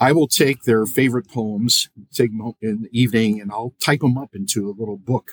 [0.00, 4.16] I will take their favorite poems, take them in the evening, and I'll type them
[4.16, 5.32] up into a little book.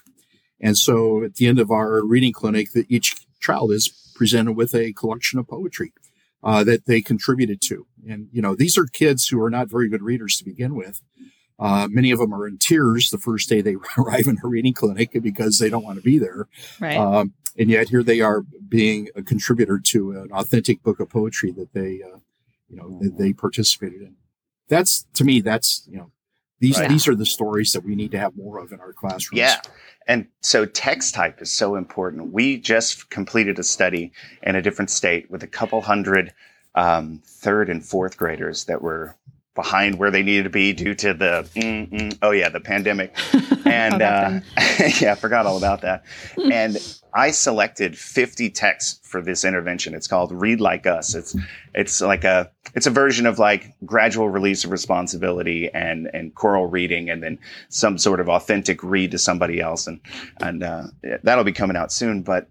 [0.59, 4.75] And so at the end of our reading clinic, that each child is presented with
[4.75, 5.93] a collection of poetry
[6.45, 7.87] uh, that they contributed to.
[8.07, 11.01] And, you know, these are kids who are not very good readers to begin with.
[11.57, 14.73] Uh, many of them are in tears the first day they arrive in a reading
[14.73, 16.47] clinic because they don't want to be there.
[16.79, 16.97] Right.
[16.97, 21.51] Um, and yet here they are being a contributor to an authentic book of poetry
[21.53, 22.19] that they, uh,
[22.69, 24.15] you know, that they participated in.
[24.69, 26.11] That's to me, that's, you know,
[26.59, 26.89] these, right.
[26.89, 29.39] these are the stories that we need to have more of in our classrooms.
[29.39, 29.61] Yeah.
[30.07, 32.31] And so text type is so important.
[32.31, 34.11] We just completed a study
[34.43, 36.33] in a different state with a couple hundred
[36.75, 39.15] um, third and fourth graders that were
[39.55, 43.15] behind where they needed to be due to the mm, mm, oh yeah the pandemic.
[43.65, 44.41] And uh,
[45.01, 46.05] yeah i forgot all about that.
[46.37, 46.77] And
[47.15, 49.95] i selected 50 texts for this intervention.
[49.95, 51.15] It's called read like us.
[51.15, 51.35] It's
[51.73, 56.67] it's like a it's a version of like gradual release of responsibility and and choral
[56.67, 57.39] reading and then
[57.69, 59.87] some sort of authentic read to somebody else.
[59.87, 59.99] And
[60.41, 60.83] and uh,
[61.23, 62.21] that'll be coming out soon.
[62.21, 62.47] But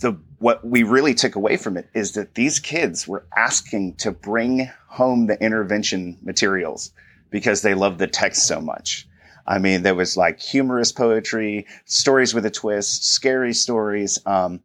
[0.00, 4.12] the what we really took away from it is that these kids were asking to
[4.12, 6.92] bring home the intervention materials
[7.30, 9.06] because they love the text so much.
[9.46, 14.18] I mean, there was like humorous poetry, stories with a twist, scary stories.
[14.26, 14.60] Um,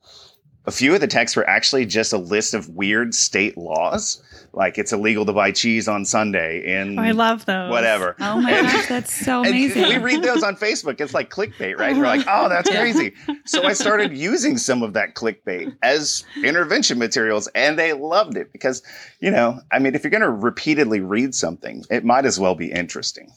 [0.66, 4.24] a few of the texts were actually just a list of weird state laws,
[4.54, 7.70] like it's illegal to buy cheese on Sunday in oh, I love those.
[7.70, 8.16] whatever.
[8.22, 9.88] Oh my And- gosh, that's so and amazing.
[9.88, 11.02] we read those on Facebook.
[11.02, 11.96] It's like clickbait, right?
[11.98, 13.14] We're like, oh, that's crazy.
[13.46, 18.54] So I started using some of that clickbait as intervention materials, and they loved it
[18.54, 18.84] because,
[19.20, 22.56] you know, I mean, if you're going to repeatedly read something, it might as well
[22.56, 23.30] be interesting.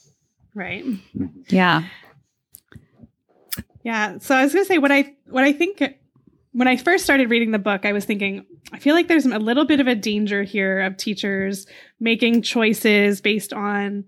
[0.54, 0.84] Right.
[1.48, 1.82] yeah.
[3.82, 4.18] Yeah.
[4.18, 5.82] So I was going to say what I what I think
[6.56, 9.38] when I first started reading the book, I was thinking I feel like there's a
[9.38, 11.66] little bit of a danger here of teachers
[12.00, 14.04] making choices based on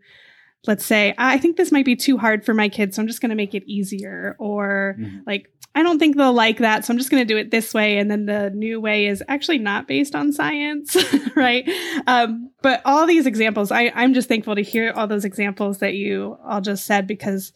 [0.66, 3.20] let's say I think this might be too hard for my kids, so I'm just
[3.20, 5.20] going to make it easier or Mhm.
[5.26, 7.72] like I don't think they'll like that, so I'm just going to do it this
[7.74, 10.96] way and then the new way is actually not based on science,
[11.36, 11.68] right?
[12.08, 15.94] Um, but all these examples, I, I'm just thankful to hear all those examples that
[15.94, 17.52] you all just said because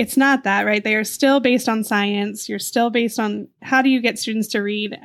[0.00, 0.82] it's not that, right?
[0.82, 2.48] They are still based on science.
[2.48, 4.98] You're still based on how do you get students to read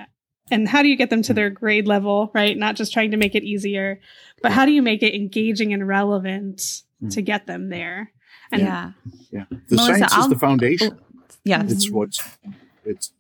[0.50, 1.36] and how do you get them to mm-hmm.
[1.36, 2.58] their grade level, right?
[2.58, 4.00] Not just trying to make it easier,
[4.42, 6.60] but how do you make it engaging and relevant
[7.04, 7.14] mm.
[7.14, 8.14] to get them there?
[8.54, 8.92] And yeah.
[9.32, 9.46] Yeah.
[9.50, 10.98] The Melissa, science is I'll- the foundation.
[10.98, 11.64] Oh, yeah.
[11.64, 12.38] It's what's
[12.86, 13.12] it's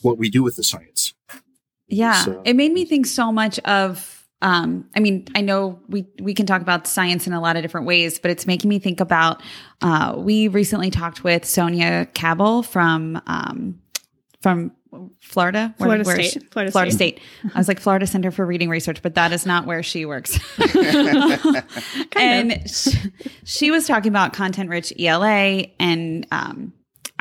[0.00, 1.12] what we do with the science.
[1.88, 2.24] Yeah.
[2.24, 6.34] So- It made me think so much of um I mean, I know we we
[6.34, 9.00] can talk about science in a lot of different ways, but it's making me think
[9.00, 9.42] about
[9.80, 13.80] uh we recently talked with Sonia Cabell from um
[14.42, 14.72] from
[15.22, 16.32] Florida, Where- Florida where State.
[16.42, 16.48] she?
[16.50, 17.18] Florida Florida State.
[17.18, 17.52] State.
[17.54, 20.38] I was like Florida Center for Reading Research, but that is not where she works.
[22.16, 22.90] and she,
[23.44, 26.72] she was talking about content rich ELA and um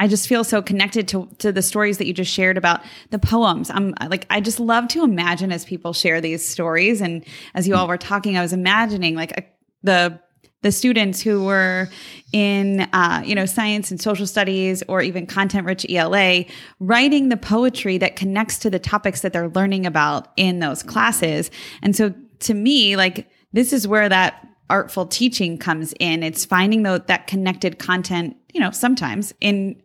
[0.01, 3.19] I just feel so connected to to the stories that you just shared about the
[3.19, 3.69] poems.
[3.69, 7.01] I'm like I just love to imagine as people share these stories.
[7.01, 9.43] And as you all were talking I was imagining like a,
[9.83, 10.19] the
[10.63, 11.87] the students who were
[12.33, 16.45] in uh, you know science and social studies or even content rich ela
[16.79, 21.51] writing the poetry that connects to the topics that they're learning about in those classes.
[21.83, 26.23] And so to me like this is where that artful teaching comes in.
[26.23, 29.81] It's finding the, that connected content you know sometimes in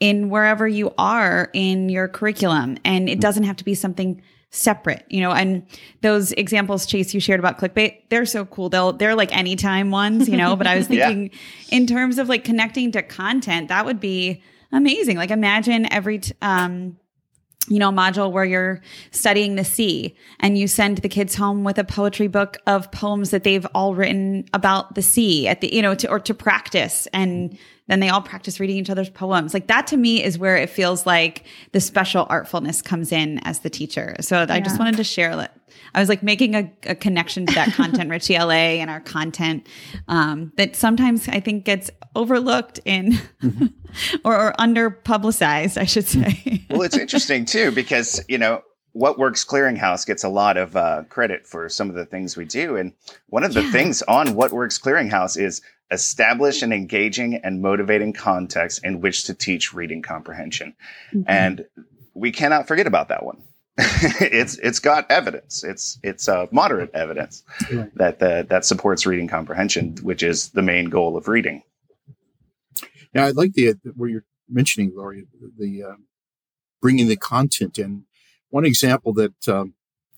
[0.00, 5.04] in wherever you are in your curriculum and it doesn't have to be something separate
[5.10, 5.66] you know and
[6.00, 8.68] those examples chase you shared about clickbait they're so cool.
[8.70, 11.08] They'll they're like anytime ones you know but i was Yeah.
[11.08, 11.38] thinking
[11.70, 15.16] in terms of like connecting to content that would be amazing.
[15.16, 16.96] Like imagine every t- um
[17.68, 21.78] you know, module where you're studying the sea and you send the kids home with
[21.78, 25.82] a poetry book of poems that they've all written about the sea at the, you
[25.82, 27.06] know, to, or to practice.
[27.12, 29.54] And then they all practice reading each other's poems.
[29.54, 33.60] Like that to me is where it feels like the special artfulness comes in as
[33.60, 34.16] the teacher.
[34.20, 35.48] So I just wanted to share.
[35.94, 39.66] I was like making a, a connection to that content rich ELA and our content
[40.08, 43.18] um, that sometimes I think gets overlooked in
[44.24, 46.64] or, or under publicized, I should say.
[46.70, 51.04] well, it's interesting too because you know what works clearinghouse gets a lot of uh,
[51.08, 52.92] credit for some of the things we do, and
[53.28, 53.70] one of the Yeah.
[53.70, 59.34] things on what works clearinghouse is establish an engaging and motivating context in which to
[59.34, 60.74] teach reading comprehension,
[61.26, 61.64] and
[62.14, 63.42] we cannot forget about that one.
[64.20, 65.62] it's it's got evidence.
[65.62, 67.94] It's it's uh, moderate evidence Right.
[67.94, 71.62] that uh, that supports reading comprehension, which is the main goal of reading.
[73.14, 75.26] Yeah, I like the where you're mentioning, Lori,
[75.58, 75.94] the uh,
[76.82, 78.04] bringing the content in.
[78.50, 79.74] One example that um,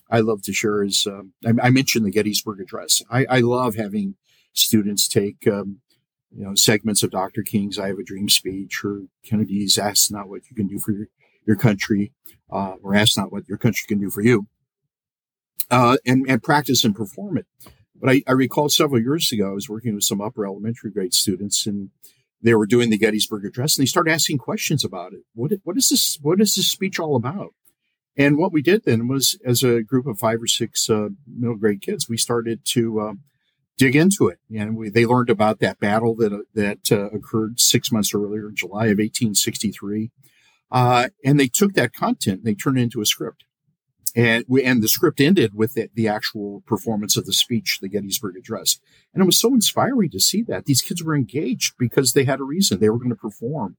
[0.09, 3.03] I love to share is um, I, I mentioned the Gettysburg Address.
[3.11, 4.15] I, I love having
[4.53, 5.81] students take um,
[6.35, 7.43] you know segments of Dr.
[7.43, 10.93] King's "I Have a Dream" speech or Kennedy's "Ask Not What You Can Do for
[10.93, 11.07] Your,
[11.45, 12.11] your Country"
[12.51, 14.47] uh, or "Ask Not What Your Country Can Do for You,"
[15.69, 17.47] uh, and and practice and perform it.
[17.95, 21.13] But I, I recall several years ago, I was working with some upper elementary grade
[21.13, 21.91] students, and
[22.41, 25.21] they were doing the Gettysburg Address, and they started asking questions about it.
[25.33, 26.17] What what is this?
[26.21, 27.53] What is this speech all about?
[28.17, 31.55] And what we did then was, as a group of five or six uh, middle
[31.55, 33.21] grade kids, we started to um,
[33.77, 37.59] dig into it, and we, they learned about that battle that uh, that uh, occurred
[37.59, 40.11] six months earlier, July of 1863,
[40.71, 43.43] uh, and they took that content, they turned it into a script.
[44.15, 47.89] and we and the script ended with the, the, actual performance of the speech, the
[47.89, 48.79] Gettysburg Address,
[49.13, 52.39] and it was so inspiring to see that these kids were engaged because they had
[52.39, 53.77] a reason they were going to perform,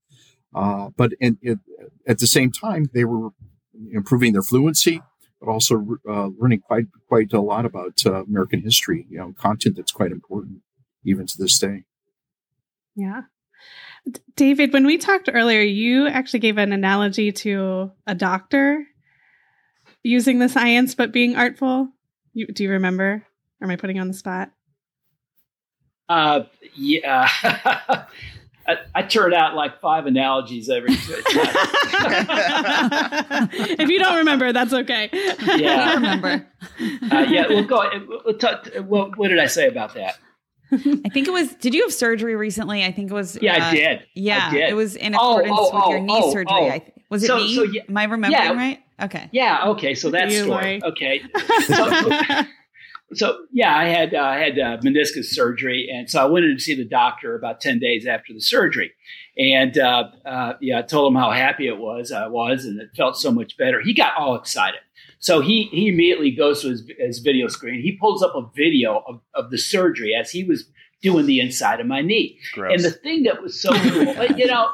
[0.55, 1.59] uh, but and it,
[2.07, 3.30] at the same time they were
[3.90, 5.03] improving their fluency,
[5.40, 9.76] but also uh, learning quite quite a lot about uh, American history, you know, content
[9.76, 10.62] that's quite important
[11.05, 11.84] even to this day.
[12.95, 13.22] Yeah.
[14.37, 18.85] David, when we talked earlier, you actually gave an analogy to a doctor
[20.03, 21.89] using the science but being artful.
[22.33, 23.25] You, do you remember?
[23.61, 24.51] Or am I putting you on the spot?
[26.09, 26.43] Uh,
[26.75, 27.29] yeah.
[28.67, 30.99] I, I turn out like five analogies every time.
[33.53, 35.11] if you don't remember, that's okay.
[35.13, 36.47] Yeah, I remember.
[37.11, 37.91] Uh, yeah, we'll go.
[38.25, 40.19] We'll talk, what, what did I say about that?
[40.73, 41.55] I think it was.
[41.57, 42.85] Did you have surgery recently?
[42.85, 43.39] I think it was.
[43.41, 44.03] Yeah, uh, I did.
[44.14, 44.70] Yeah, I did.
[44.70, 46.47] it was in oh, accordance oh, oh, with your knee oh, surgery.
[46.51, 46.68] Oh.
[46.68, 47.55] I was it so, knee?
[47.55, 48.53] So, yeah, Am I remembering yeah.
[48.53, 48.83] right?
[49.03, 49.29] Okay.
[49.33, 49.68] Yeah.
[49.68, 49.95] Okay.
[49.95, 50.49] So that's story.
[50.49, 50.85] Lori.
[50.85, 51.23] Okay.
[53.14, 56.47] So, so, yeah, I had uh, I had uh, meniscus surgery, and so I went
[56.47, 58.93] in to see the doctor about ten days after the surgery,
[59.37, 62.89] and uh, uh, yeah, I told him how happy it was I was, and it
[62.97, 63.83] felt so much better.
[63.83, 64.81] He got all excited.
[65.23, 67.81] So he he immediately goes to his, his video screen.
[67.81, 70.64] He pulls up a video of, of the surgery as he was
[71.01, 72.41] doing the inside of my knee.
[72.53, 72.75] Gross.
[72.75, 74.73] And the thing that was so cool, you know,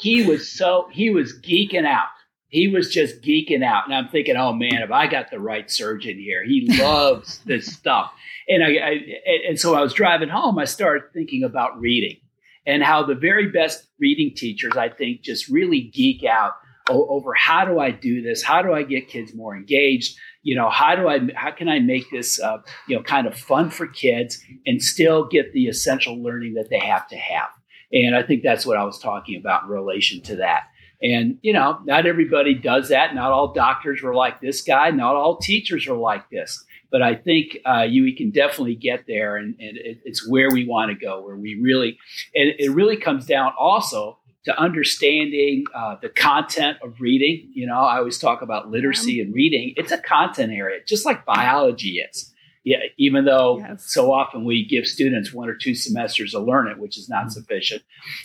[0.00, 2.08] he was so he was geeking out.
[2.48, 5.70] He was just geeking out, and I'm thinking, oh man, if I got the right
[5.70, 8.12] surgeon here, he loves this stuff.
[8.50, 9.00] And I, I
[9.48, 10.58] and so I was driving home.
[10.58, 12.18] I started thinking about reading
[12.66, 16.52] and how the very best reading teachers, I think, just really geek out
[16.88, 18.42] over how do I do this?
[18.42, 20.16] How do I get kids more engaged?
[20.42, 23.36] You know, how do I, how can I make this, uh, you know, kind of
[23.36, 27.48] fun for kids and still get the essential learning that they have to have?
[27.92, 30.64] And I think that's what I was talking about in relation to that.
[31.02, 33.14] And, you know, not everybody does that.
[33.14, 34.90] Not all doctors were like this guy.
[34.90, 36.64] Not all teachers are like this.
[36.90, 40.50] But I think uh, you we can definitely get there, and, and it, it's where
[40.50, 41.98] we want to go, where we really,
[42.34, 47.50] and it really comes down also to understanding uh, the content of reading.
[47.52, 49.74] You know, I always talk about literacy and reading.
[49.76, 52.32] It's a content area, just like biology is.
[52.64, 53.84] Yeah, even though Yes.
[53.92, 57.30] so often we give students one or two semesters to learn it, which is not
[57.30, 57.82] sufficient.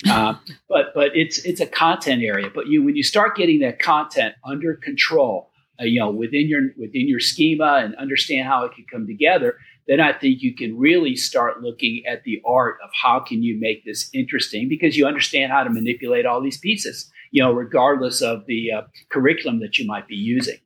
[0.09, 0.33] Uh,
[0.67, 2.49] but but it's it's a content area.
[2.53, 6.61] But you when you start getting that content under control, uh, you know, within your
[6.75, 9.57] within your schema and understand how it can come together,
[9.87, 13.59] then I think you can really start looking at the art of how can you
[13.59, 18.21] make this interesting because you understand how to manipulate all these pieces, you know, regardless
[18.21, 20.57] of the uh, curriculum that you might be using.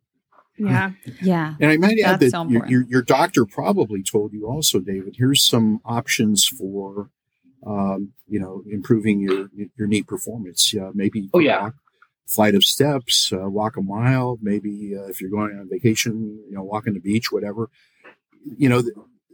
[0.57, 0.91] Yeah.
[1.21, 1.55] Yeah.
[1.59, 4.79] And I might add That's that so your, your, your doctor probably told you also,
[4.79, 7.09] David, here's some options for,
[7.65, 10.73] um, you know, improving your, your knee performance.
[10.73, 11.63] Uh, maybe Oh, yeah.
[11.63, 11.75] walk,
[12.27, 14.37] flight of steps, uh, walk a mile.
[14.41, 17.69] Maybe uh, if you're going on vacation, you know, walk on the beach, whatever.
[18.57, 18.83] You know,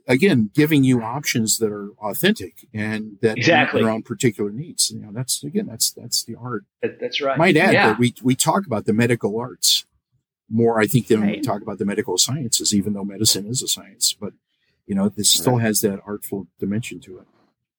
[0.08, 3.82] again, giving you options that are authentic and that Exactly.
[3.82, 4.92] meet own particular needs.
[4.92, 6.64] You know, that's again, that's that's the art.
[6.82, 7.38] That, that's right.
[7.38, 7.88] Might add yeah.
[7.88, 9.86] that we we talk about the medical arts
[10.50, 13.68] more, I think, than we talk about the medical sciences, even though medicine is a
[13.68, 14.14] science.
[14.14, 14.34] But
[14.86, 17.28] you know, this still has that artful dimension to it.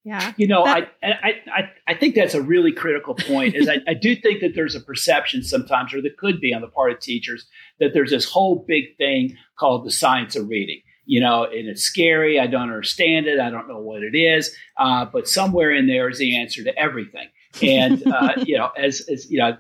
[0.05, 0.33] Yeah.
[0.37, 3.55] You know, That- I, I, I, I think that's a really critical point.
[3.55, 6.61] Is I, I do think that there's a perception sometimes, or there could be on
[6.61, 7.47] the part of teachers,
[7.79, 10.81] that there's this whole big thing called the science of reading.
[11.13, 12.41] You know, and it's scary.
[12.41, 13.39] I don't understand it.
[13.39, 14.57] I don't know what it is.
[14.79, 17.29] Uh, but somewhere in there is the answer to everything.
[17.61, 19.59] And uh, you know, as, as you know,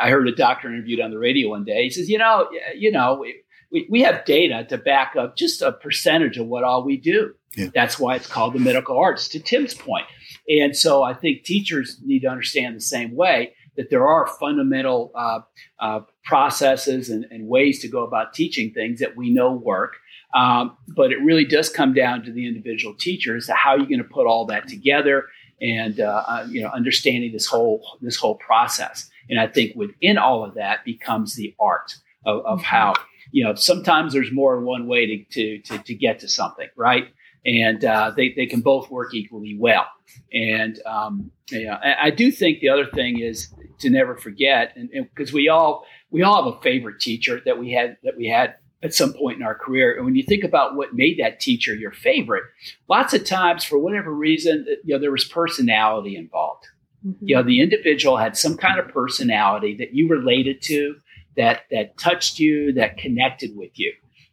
[0.00, 1.82] I heard a doctor interviewed on the radio one day.
[1.82, 3.22] He says, you know, you know,
[3.70, 7.34] we, we, have data to back up just a percentage of what all we do.
[7.54, 7.66] Yeah.
[7.74, 9.28] That's why it's called the medical arts.
[9.28, 10.06] To Tim's point,
[10.48, 15.10] and so I think teachers need to understand the same way that there are fundamental
[15.14, 15.40] uh,
[15.80, 19.96] uh, processes and, and ways to go about teaching things that we know work.
[20.34, 23.86] Um, but it really does come down to the individual teacher as to how you're
[23.86, 25.26] going to put all that together
[25.60, 29.08] and uh, uh, you know understanding this whole this whole process.
[29.30, 31.94] And I think within all of that becomes the art
[32.26, 32.94] of, of how
[33.30, 36.68] you know sometimes there's more than one way to to to, to get to something,
[36.76, 37.08] right?
[37.46, 39.86] And uh, they they can both work equally well.
[40.32, 44.90] And um, yeah, I, I do think the other thing is to never forget, and
[45.14, 48.56] because we all we all have a favorite teacher that we had that we had
[48.84, 49.96] at some point in our career.
[49.96, 52.44] And when you think about what made that teacher your favorite,
[52.88, 56.66] lots of times for whatever reason, you know, there was personality involved.
[57.04, 57.16] Mhm.
[57.22, 60.96] You know, the individual had some kind of personality that you related to,
[61.36, 63.92] that that touched you, that connected with you.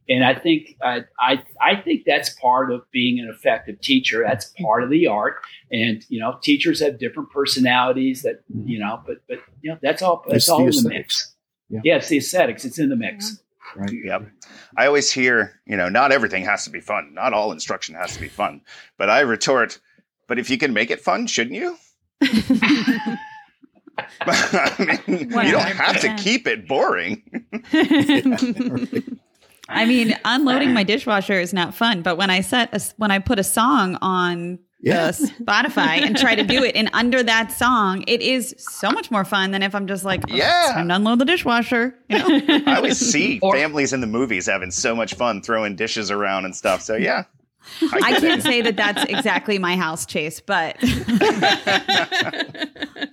[0.10, 4.24] And I think uh, I I think that's part of being an effective teacher.
[4.28, 5.36] That's part of the art.
[5.72, 8.24] And you know, teachers have different personalities.
[8.24, 10.24] That you know, but but you know, that's all.
[10.28, 10.90] That's It's all the in the aesthetics.
[10.90, 11.36] mix.
[11.70, 11.80] Yeah.
[11.86, 12.66] yeah, it's the aesthetics.
[12.66, 13.42] It's in the mix.
[13.76, 13.94] Right.
[14.04, 14.28] Yep.
[14.78, 17.14] I always hear, you know, not everything has to be fun.
[17.14, 18.62] Not all instruction has to be fun.
[18.98, 19.80] But I retort,
[20.28, 21.78] but if you can make it fun, shouldn't you?
[24.22, 27.24] I mean, you don't have to keep it boring.
[29.70, 33.20] I mean, unloading my dishwasher is not fun, but when I set a, when I
[33.20, 35.12] put a song on Yeah.
[35.12, 35.14] the
[35.44, 39.24] Spotify and try to do it in under that song, it is so much more
[39.24, 40.64] fun than if I'm just like, oh, Yeah.
[40.66, 41.94] it's time to unload the dishwasher.
[42.10, 42.42] You know?
[42.66, 46.46] I always see Or- families in the movies having so much fun throwing dishes around
[46.46, 46.82] and stuff.
[46.82, 47.26] So yeah,
[47.94, 48.44] I get can't it.
[48.44, 50.78] say that that's exactly my house, Chase, but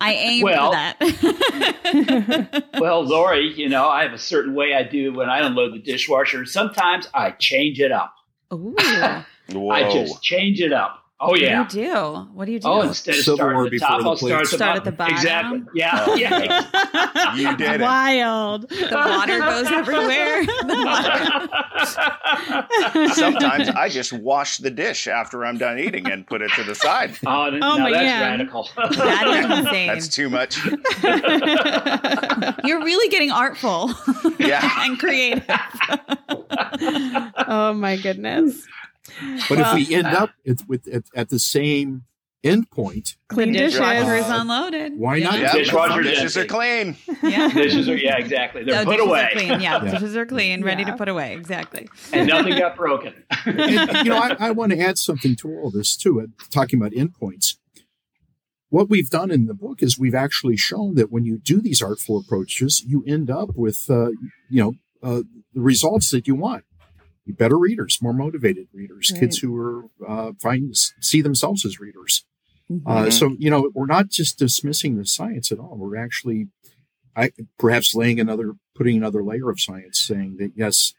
[0.01, 2.65] I aim Well- for that.
[2.81, 5.79] Well, Lori, you know, I have a certain way I do when I unload the
[5.81, 6.45] dishwasher.
[6.47, 8.15] Sometimes I change it up.
[8.53, 9.25] Ooh, I
[9.93, 11.05] just change it up.
[11.21, 11.59] Oh yeah.
[11.63, 11.95] What do you do?
[12.33, 12.69] What do you do?
[12.69, 14.61] Oh, instead of Civil starting War at the top, the I'll start at the Start
[14.61, 14.77] bottom.
[14.79, 15.15] at the bottom?
[15.17, 15.63] Exactly.
[15.75, 16.05] Yeah.
[16.07, 17.35] Oh, yeah.
[17.35, 17.81] You did it.
[17.81, 18.69] Wild.
[18.69, 20.45] the water goes everywhere.
[20.63, 21.49] Water-
[23.15, 26.75] Sometimes I just wash the dish after I'm done eating and put it to the
[26.77, 27.17] side.
[27.27, 28.21] Oh, no, oh, my that's God.
[28.23, 28.69] radical.
[28.77, 29.87] That is insane.
[29.89, 30.57] That's too much.
[32.65, 33.91] You're really getting artful
[34.39, 34.69] Yeah.
[34.85, 35.45] and creative.
[37.49, 38.67] oh my goodness.
[39.49, 42.05] But Well, if we end up at, with at, at the same
[42.45, 43.73] end point, Clean dishes.
[43.73, 44.93] dishwasher is Uh, unloaded.
[44.97, 45.39] why not?
[45.41, 46.41] Yeah, Dishwasher dishes empty.
[46.41, 46.97] are clean.
[47.23, 47.49] Yeah.
[47.53, 48.63] dishes are yeah, exactly.
[48.63, 49.49] They're No, put away, Are clean.
[49.61, 49.91] Yeah, Yeah.
[49.91, 50.91] dishes are clean, ready Yeah.
[50.93, 51.35] to put away.
[51.35, 51.89] Exactly.
[52.13, 53.13] and nothing got broken.
[53.45, 56.21] And, you know, I, I want to add something to all this too.
[56.21, 57.57] uh, Talking about endpoints,
[58.71, 61.83] what we've done in the book is we've actually shown that when you do these
[61.83, 64.11] artful approaches, you end up with, uh,
[64.51, 65.23] you know, uh,
[65.55, 66.65] the results that you want.
[67.33, 69.21] Better readers, more motivated readers, Right.
[69.21, 72.25] kids who are uh, find see themselves as readers.
[72.71, 72.89] Mm-hmm.
[72.89, 75.77] Uh, so you know, we're not just dismissing the science at all.
[75.77, 76.49] We're actually,
[77.17, 80.95] I perhaps laying another, putting another layer of science, saying that yes,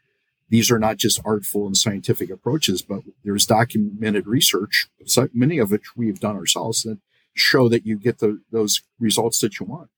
[0.48, 4.88] these are not just artful and scientific approaches, but there's documented research,
[5.32, 6.98] many of which we've done ourselves, that
[7.34, 9.90] show that you get the, those results that you want.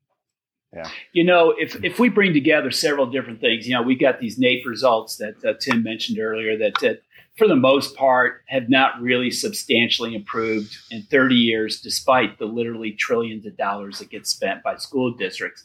[1.12, 4.38] You know, if if we bring together several different things, you know, we got these
[4.38, 7.02] NAEP results that uh, Tim mentioned earlier that, that,
[7.36, 12.92] for the most part, have not really substantially improved in 30 years, despite the literally
[12.92, 15.64] trillions of dollars that get spent by school districts.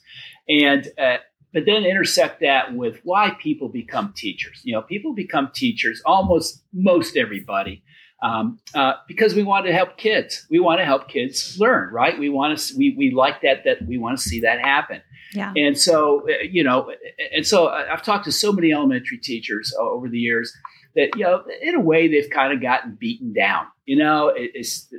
[0.50, 1.18] And uh,
[1.54, 4.62] but then intersect that with why people become teachers.
[4.64, 7.82] You know, people become teachers, almost most everybody,
[8.22, 10.46] um, uh, because we want to help kids.
[10.50, 12.18] We want to help kids learn, right?
[12.18, 12.78] We want to.
[12.78, 13.64] We we like that.
[13.66, 15.02] That we want to see that happen.
[15.34, 15.54] Yeah.
[15.56, 16.92] And so, uh, you know,
[17.36, 20.56] and so I- I've talked to so many elementary teachers over the years
[20.96, 23.66] that, you know, in a way they've kind of gotten beaten down.
[23.86, 24.92] You know, it, it's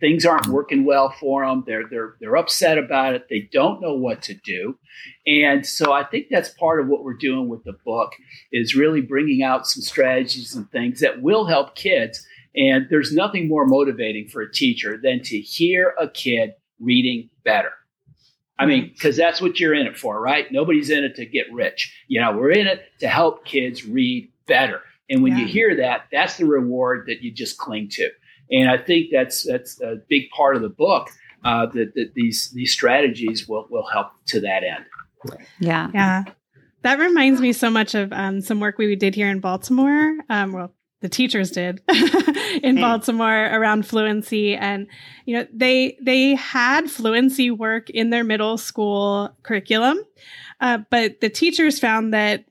[0.00, 1.62] things aren't working well for them.
[1.66, 3.26] They're they're they're upset about it.
[3.30, 4.76] They don't know what to do.
[5.26, 8.12] And so I think that's part of what we're doing with the book
[8.52, 12.26] is really bringing out some strategies and things that will help kids.
[12.56, 17.72] And there's nothing more motivating for a teacher than to hear a kid reading better.
[18.58, 20.50] I mean, because that's what you're in it for, right?
[20.50, 21.94] Nobody's in it to get rich.
[22.08, 24.80] You know, we're in it to help kids read better.
[25.10, 28.10] And when you hear that, that's the reward that you just cling to.
[28.50, 31.10] And I think that's that's a big part of the book
[31.44, 34.84] uh, that, that these these strategies will will help to that end.
[35.60, 35.90] Yeah.
[35.92, 36.24] Yeah.
[36.82, 40.16] That reminds me so much of um, some work we did here in Baltimore.
[40.28, 41.82] Um, well, the teachers did
[42.62, 42.80] in Hmm.
[42.80, 44.86] Baltimore around fluency, and
[45.24, 49.98] you know they they had fluency work in their middle school curriculum,
[50.60, 52.44] uh, but the teachers found that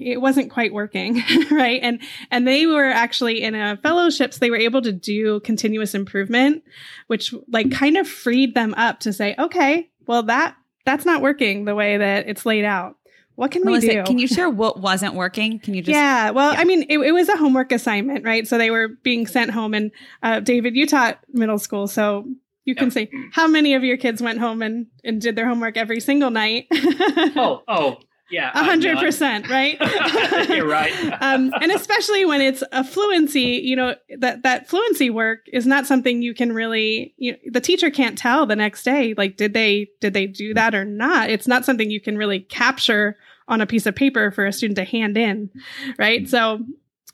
[0.00, 1.80] it wasn't quite working right?
[1.82, 6.64] And and they were actually in a fellowships they were able to do continuous improvement
[7.06, 11.66] which like kind of freed them up to say okay well that that's not working
[11.66, 12.96] the way that it's laid out
[13.36, 15.58] what can we do can you share what wasn't working?
[15.58, 16.60] Can you just yeah well yeah.
[16.60, 19.72] i mean it, it was a homework assignment right so they were being sent home
[19.74, 22.26] and uh, david you taught middle school so
[22.64, 22.92] you can Yep.
[22.92, 26.30] say how many of your kids went home and, and did their homework every single
[26.30, 26.66] night
[27.36, 29.78] Oh, oh, yeah, A hundred percent, right?
[30.48, 30.92] You're right.
[31.20, 35.86] um, and especially when it's a fluency, you know that that fluency work is not
[35.86, 37.14] something you can really.
[37.18, 40.54] You know, the teacher can't tell the next day, like did they did they do
[40.54, 41.30] that or not.
[41.30, 43.16] It's not something you can really capture
[43.48, 45.50] on a piece of paper for a student to hand in,
[45.98, 46.28] right?
[46.28, 46.60] So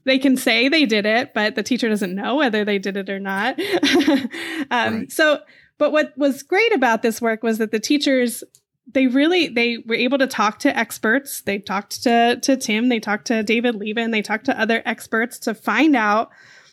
[0.04, 3.10] they can say they did it, but the teacher doesn't know whether they did it
[3.10, 3.58] or not.
[4.70, 5.12] um, Right.
[5.12, 5.40] So,
[5.78, 8.44] but what was great about this work was that the teachers
[8.92, 12.98] they really they were able to talk to experts they talked to to tim they
[12.98, 16.30] talked to david levin they talked to other experts to find out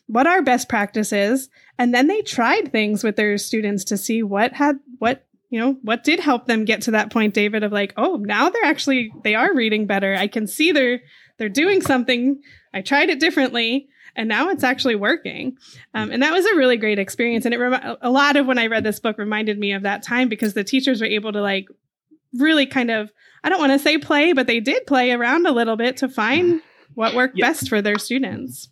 [0.07, 4.23] what our best practice is and then they tried things with their students to see
[4.23, 7.71] what had what you know, what did help them get to that point, David, of
[7.71, 10.15] like, oh, now they're actually they are reading better.
[10.15, 11.01] I can see they're
[11.37, 12.41] they're doing something.
[12.73, 15.57] I tried it differently and now it's actually working.
[15.93, 17.45] Um, and that was a really great experience.
[17.45, 20.03] And it rem- a lot of when I read this book reminded me of that
[20.03, 21.67] time because the teachers were able to like
[22.33, 23.11] really kind of
[23.43, 26.09] I don't want to say play, but they did play around a little bit to
[26.09, 26.61] find
[26.93, 27.47] what worked yeah.
[27.47, 28.69] best for their students.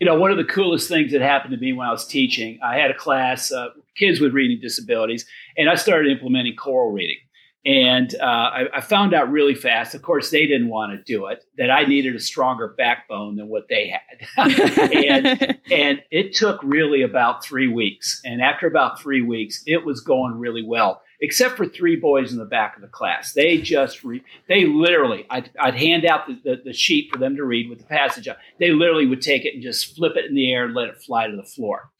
[0.00, 2.58] You know, one of the coolest things that happened to me when I was teaching,
[2.62, 5.26] I had a class, uh, kids with reading disabilities,
[5.56, 7.18] and I started implementing choral reading.
[7.66, 11.26] And uh, I, I, found out really fast, of course, they didn't want to do
[11.26, 14.28] it, that I needed a stronger backbone than what they had.
[14.94, 18.20] and, and it took really about three weeks.
[18.24, 22.38] And after about three weeks, it was going really well, except for three boys in
[22.38, 23.32] the back of the class.
[23.32, 27.34] They just, re- they literally, I'd, I'd hand out the, the, the, sheet for them
[27.34, 28.28] to read with the passage.
[28.60, 31.02] They literally would take it and just flip it in the air and let it
[31.02, 31.90] fly to the floor.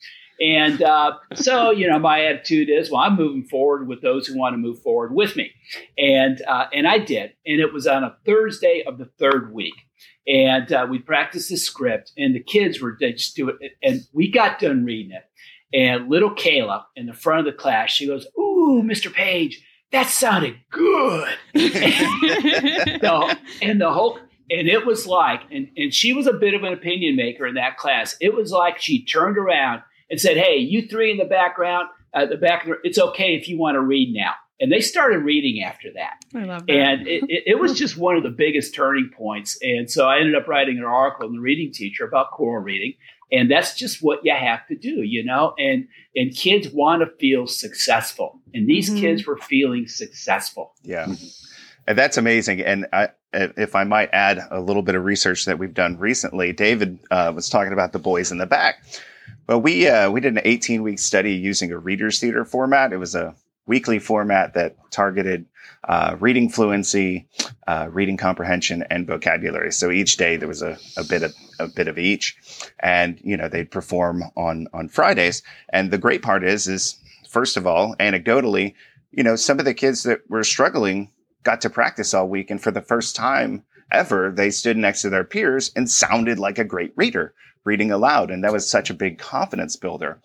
[0.41, 4.39] And uh, so, you know, my attitude is, well, I'm moving forward with those who
[4.39, 5.53] want to move forward with me,
[5.97, 7.32] and uh, and I did.
[7.47, 9.74] And it was on a Thursday of the third week,
[10.26, 14.30] and uh, we practiced the script, and the kids were just doing it, and we
[14.30, 15.24] got done reading it,
[15.72, 19.11] and little Kayla in the front of the class, she goes, "Ooh, Mr.
[19.11, 21.64] Paige, that sounded good," and,
[23.62, 24.18] and the whole
[24.51, 27.55] and it was like and, and she was a bit of an opinion maker in
[27.55, 28.16] that class.
[28.20, 32.27] It was like she turned around and said, "Hey, you three in the background, uh,
[32.27, 35.89] the back, it's okay if you want to read now." And they started reading after
[35.95, 36.15] that.
[36.35, 36.73] I love that.
[36.73, 39.59] And it, it, it, was just one of the biggest turning points.
[39.61, 42.95] And so I ended up writing an article in the Reading Teacher about choral reading.
[43.31, 45.53] And that's just what you have to do, you know.
[45.59, 49.01] And and kids want to feel successful, and these mm-hmm.
[49.01, 50.75] kids were feeling successful.
[50.83, 51.13] Yeah,
[51.89, 52.61] and that's amazing.
[52.61, 56.53] And I, if I might add a little bit of research that we've done recently,
[56.53, 58.85] David uh, was talking about the boys in the back.
[59.47, 62.92] Well, we uh, we did an 18 week study using a readers theater format.
[62.92, 63.36] It was a
[63.66, 65.47] weekly format that targeted
[65.84, 67.28] uh, reading fluency,
[67.68, 69.70] uh, reading comprehension, and vocabulary.
[69.70, 72.36] So each day there was a, a bit of a bit of each,
[72.80, 75.44] and you know they'd perform on on Fridays.
[75.68, 76.97] And the great part is, is
[77.28, 78.74] first of all, anecdotally,
[79.12, 81.12] you know, some of the kids that were struggling
[81.44, 85.11] got to practice all week, and for the first time ever, they stood next to
[85.11, 87.32] their peers and sounded like a great reader
[87.67, 88.31] reading aloud.
[88.31, 90.21] And that was such a big confidence builder.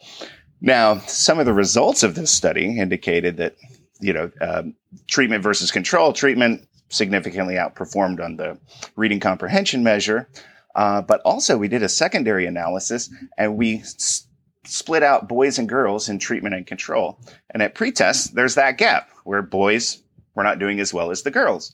[0.62, 3.56] Now, some of the results of this study indicated that,
[4.00, 4.76] you know, um,
[5.08, 8.60] treatment versus control, treatment significantly outperformed on the
[8.96, 10.30] reading comprehension measure.
[10.76, 14.28] Uh, but also, we did a secondary analysis and we s-
[14.66, 17.20] split out boys and girls in treatment and control.
[17.50, 20.02] And at pretest, there's that gap where boys
[20.36, 21.74] were not doing as well as the girls.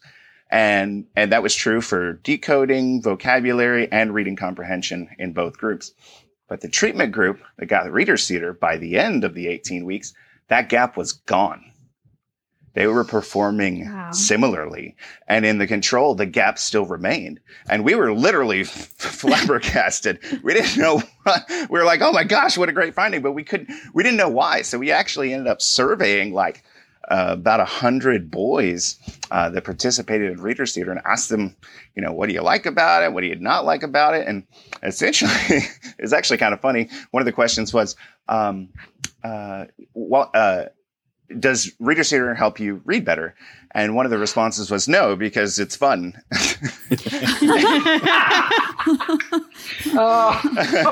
[0.50, 5.94] And, and that was true for decoding, vocabulary, and reading comprehension in both groups.
[6.48, 9.86] But the treatment group that got the reader's theater by the end of the 18
[9.86, 10.14] weeks,
[10.48, 11.64] that gap was gone.
[12.78, 14.12] They were performing wow.
[14.12, 14.96] similarly.
[15.28, 17.40] And in the control, the gap still remained.
[17.68, 20.20] And we were literally flabbergasted.
[20.44, 21.02] We didn't know.
[21.50, 23.24] we were like, oh my gosh, what a great finding.
[23.24, 24.62] But we couldn't, we didn't know why.
[24.62, 26.64] So we actually ended up surveying like
[27.08, 28.98] uh, about a hundred boys
[29.32, 31.56] uh, that participated in Reader's Theater and asked them,
[31.96, 33.14] you know, what do you like about it?
[33.14, 34.28] What do you not like about it?
[34.28, 34.44] And
[34.84, 35.32] essentially,
[36.00, 36.90] it's actually kind of funny.
[37.12, 37.96] One of the questions was,
[38.28, 38.70] um,
[39.24, 40.66] uh, well, uh,
[41.40, 43.36] does reader Theater help you read better?
[43.72, 46.20] And one of the responses was no, because it's fun.
[49.94, 50.42] oh,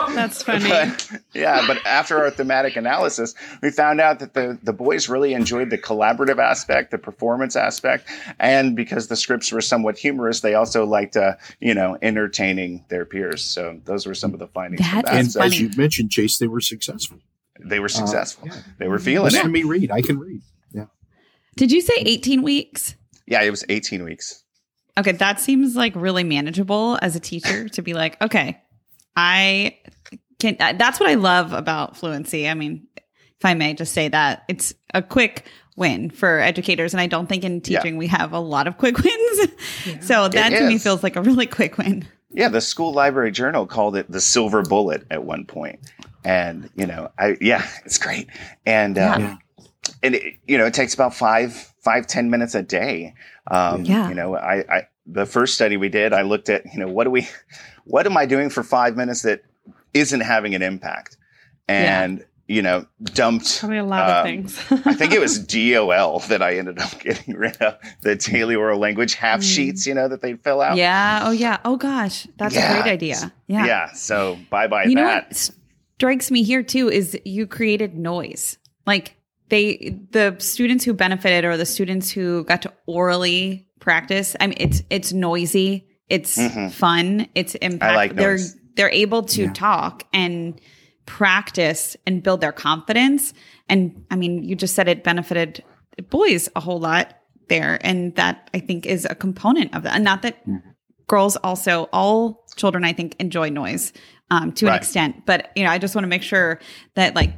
[0.13, 0.69] that's funny.
[0.69, 5.33] But, yeah, but after our thematic analysis, we found out that the, the boys really
[5.33, 8.09] enjoyed the collaborative aspect, the performance aspect,
[8.39, 13.05] and because the scripts were somewhat humorous, they also liked, uh, you know, entertaining their
[13.05, 13.43] peers.
[13.43, 14.81] So those were some of the findings.
[14.81, 15.15] That, that.
[15.15, 15.45] And funny.
[15.47, 17.19] as you mentioned, Chase, they were successful.
[17.63, 18.49] They were uh, successful.
[18.49, 18.61] Uh, yeah.
[18.79, 19.43] They were feeling Listen it.
[19.43, 19.91] to me read.
[19.91, 20.41] I can read.
[20.73, 20.85] Yeah.
[21.55, 22.95] Did you say 18 weeks?
[23.27, 24.43] Yeah, it was 18 weeks.
[24.97, 28.61] Okay, that seems like really manageable as a teacher to be like, okay,
[29.15, 29.77] I
[30.39, 30.55] can.
[30.59, 32.47] Uh, that's what I love about fluency.
[32.47, 35.45] I mean, if I may just say that it's a quick
[35.75, 37.99] win for educators, and I don't think in teaching yeah.
[37.99, 39.47] we have a lot of quick wins.
[39.85, 39.99] Yeah.
[39.99, 40.69] So that it to is.
[40.69, 42.07] me feels like a really quick win.
[42.31, 45.79] Yeah, the school library journal called it the silver bullet at one point,
[46.25, 48.27] and you know, I yeah, it's great,
[48.65, 49.39] and um,
[50.03, 53.13] and it, you know, it takes about five five ten minutes a day.
[53.49, 56.79] Um, yeah, you know, I, I the first study we did, I looked at you
[56.79, 57.27] know what do we
[57.85, 59.43] what am I doing for five minutes that
[59.93, 61.17] isn't having an impact?
[61.67, 62.25] And, yeah.
[62.47, 63.59] you know, dumped.
[63.59, 64.57] Probably a lot um, of things.
[64.85, 68.77] I think it was DOL that I ended up getting rid of the daily oral
[68.77, 69.55] language half mm.
[69.55, 70.77] sheets, you know, that they fill out.
[70.77, 71.21] Yeah.
[71.23, 71.57] Oh, yeah.
[71.65, 72.27] Oh, gosh.
[72.37, 72.71] That's yeah.
[72.71, 73.33] a great idea.
[73.47, 73.65] Yeah.
[73.65, 73.93] Yeah.
[73.93, 75.01] So bye bye you that.
[75.01, 75.51] Know what
[75.97, 78.57] strikes me here too is you created noise.
[78.85, 79.15] Like,
[79.49, 84.35] they the students who benefited or the students who got to orally practice.
[84.39, 86.71] I mean, it's it's noisy, it's Mhm.
[86.71, 87.95] fun, it's impact.
[87.95, 88.39] like they're
[88.75, 89.53] they're able to Yeah.
[89.53, 90.59] talk and
[91.05, 93.33] practice and build their confidence.
[93.69, 95.63] And I mean, you just said it benefited
[96.09, 97.13] boys a whole lot
[97.47, 99.93] there, and that I think is a component of that.
[99.95, 100.61] And not that Mhm.
[101.07, 103.93] girls also all children I think enjoy noise
[104.31, 106.59] um, to an extent, but you know, I just want to make sure
[106.95, 107.33] that like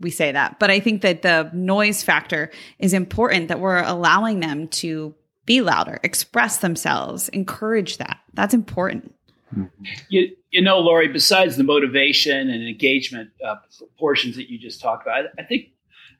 [0.00, 0.58] we say that.
[0.58, 5.14] But I think that the noise factor is important that we're allowing them to
[5.46, 8.18] be louder, express themselves, encourage that.
[8.34, 9.14] That's important.
[10.08, 13.56] You, you know, Lori, besides the motivation and engagement uh,
[13.98, 15.68] portions that you just talked about, I, I think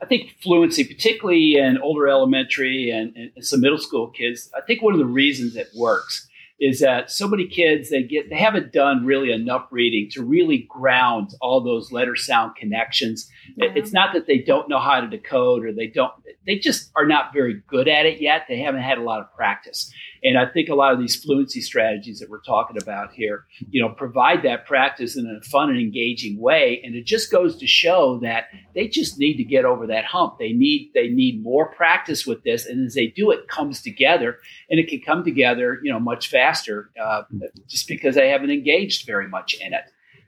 [0.03, 4.83] I think fluency, particularly in older elementary and, and some middle school kids, I think
[4.83, 6.29] one of the reasons it works
[6.63, 10.67] is that so many kids they get they haven't done really enough reading to really
[10.71, 13.29] ground all those letter sound connections.
[13.57, 16.13] It- It's not that they don't know how to decode or they don't
[16.47, 18.47] they just are not very good at it yet.
[18.49, 19.93] They haven't had a lot of practice.
[20.25, 23.83] And I think a lot of these fluency strategies that we're talking about here, you
[23.83, 26.81] know, provide that practice in a fun and engaging way.
[26.85, 28.45] And it just goes to show that
[28.75, 30.39] they just need to get over that hump.
[30.39, 34.39] They need they need more practice with this, and as they do, it comes together,
[34.71, 37.23] and it can come together, you know, much faster, uh,
[37.69, 39.85] just because they haven't engaged very much in it.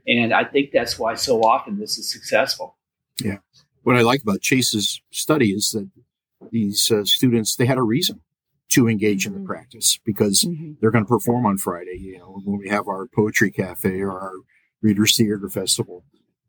[0.07, 2.76] And I think that's why so often this is successful.
[3.22, 3.38] Yeah.
[3.84, 5.88] What I like about Chase's study is that
[6.51, 8.20] these uh, students they had a reason
[8.75, 9.47] to engage in the Mhm.
[9.47, 10.47] practice because
[10.81, 11.99] they're going to perform on Friday.
[12.01, 14.35] You know, when we have our poetry cafe or our
[14.83, 16.05] readers theater festival.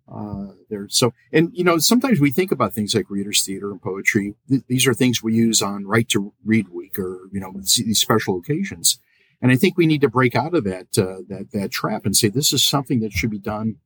[0.07, 3.81] Uh, there, so and you know sometimes we think about things like readers theater and
[3.81, 4.35] poetry.
[4.47, 7.99] Th- these are things we use on Right to Read Week or you know these
[7.99, 8.99] special occasions.
[9.41, 12.15] And I think we need to break out of that uh, that that trap and
[12.15, 13.77] say this is something that should be done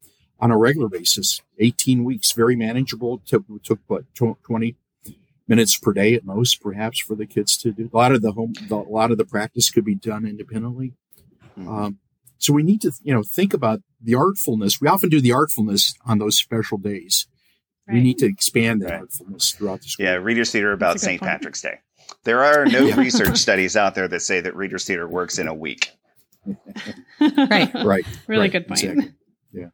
[0.41, 1.41] on a regular basis.
[1.57, 3.21] 18 weeks, very manageable.
[3.25, 4.75] Took took what 20
[5.49, 7.89] minutes per day at most, perhaps for the kids to do.
[7.91, 10.93] A lot of the home, the, a lot of the practice could be done independently.
[11.57, 11.67] Mhm.
[11.67, 11.97] Um,
[12.37, 14.79] so we need to, you know, think about the artfulness.
[14.79, 17.27] We often do the artfulness on those special days.
[17.91, 19.01] We need to expand that Right.
[19.01, 20.05] artfulness throughout the school.
[20.05, 21.21] Yeah, Reader's Theater about That's a good St.
[21.21, 21.79] Patrick's Day.
[22.23, 22.99] There are no Yeah.
[22.99, 25.89] research studies out there that say that Reader's Theater works in a week.
[27.19, 27.73] Right.
[27.83, 28.05] Right.
[28.27, 28.83] really right, good point.
[28.83, 29.13] exactly.
[29.51, 29.69] Yeah.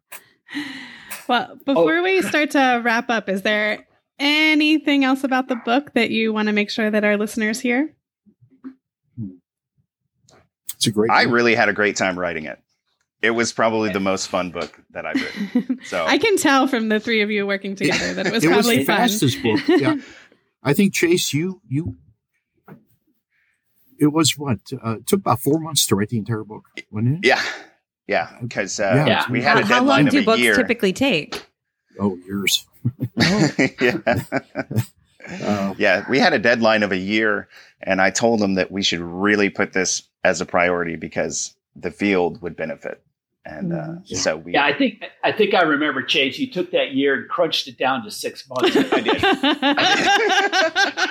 [1.28, 3.86] Well, before we start to wrap up, is there
[4.20, 7.94] anything else about the book that you want to make sure that our listeners hear?
[10.76, 11.12] It's a great.
[11.12, 11.34] I book.
[11.34, 12.60] really had a great time writing it.
[13.22, 15.80] It was probably the most fun book that I've written.
[15.86, 18.50] So I can tell from the three of you working together that it was it
[18.50, 18.98] was probably the fun.
[18.98, 19.62] fastest book.
[19.68, 19.96] Yeah.
[20.64, 21.96] I think Chase, you you.
[24.00, 27.24] It was what uh, it took about four months to write the entire book, wasn't
[27.24, 27.28] it?
[27.28, 27.42] yeah,
[28.08, 29.32] yeah, because uh, Yeah.
[29.32, 30.54] we had How, a how long do books year.
[30.56, 31.45] typically take?
[32.00, 32.66] Oh, years.
[33.82, 33.98] yeah.
[35.44, 37.48] Uh, yeah, we had a deadline of a year,
[37.82, 41.90] and I told them that we should really put this as a priority because the
[41.92, 43.02] field would benefit,
[43.44, 43.96] and uh.
[44.06, 44.20] Yeah.
[44.20, 44.54] so we.
[44.54, 46.38] Yeah, I think I think I remember Chase.
[46.38, 48.76] You took that year and crunched it down to six months.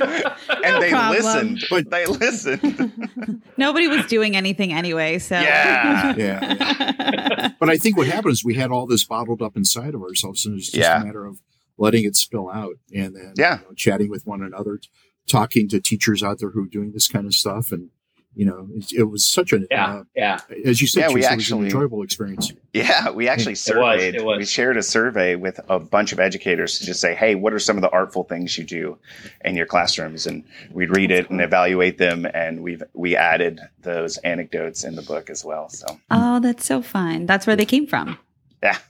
[0.64, 1.22] and they problem.
[1.22, 1.64] listened.
[1.70, 3.42] But- they listened.
[3.56, 6.14] Nobody was doing anything anyway, so Yeah.
[6.16, 10.02] yeah, But I think what happened is we had all this bottled up inside of
[10.02, 11.00] ourselves, and it's just Yeah.
[11.00, 11.40] a matter of
[11.78, 13.58] letting it spill out and then Yeah.
[13.60, 14.88] you know, chatting with one another, t-
[15.26, 17.90] talking to teachers out there who are doing this kind of stuff, and
[18.34, 20.40] you know, it, it was such a yeah, uh, yeah.
[20.64, 22.52] as you said, Yeah, we Chase, it was actually- an enjoyable experience.
[22.72, 24.14] Yeah, we actually was, surveyed.
[24.14, 24.38] it was.
[24.38, 27.58] We shared a survey with a bunch of educators to just say, "Hey, what are
[27.58, 28.96] some of the artful things you do
[29.44, 34.16] in your classrooms?" And we'd read it and evaluate them, and we've we added those
[34.18, 35.68] anecdotes in the book as well.
[35.68, 37.26] So, Oh, that's so fun.
[37.26, 38.18] That's where they came from.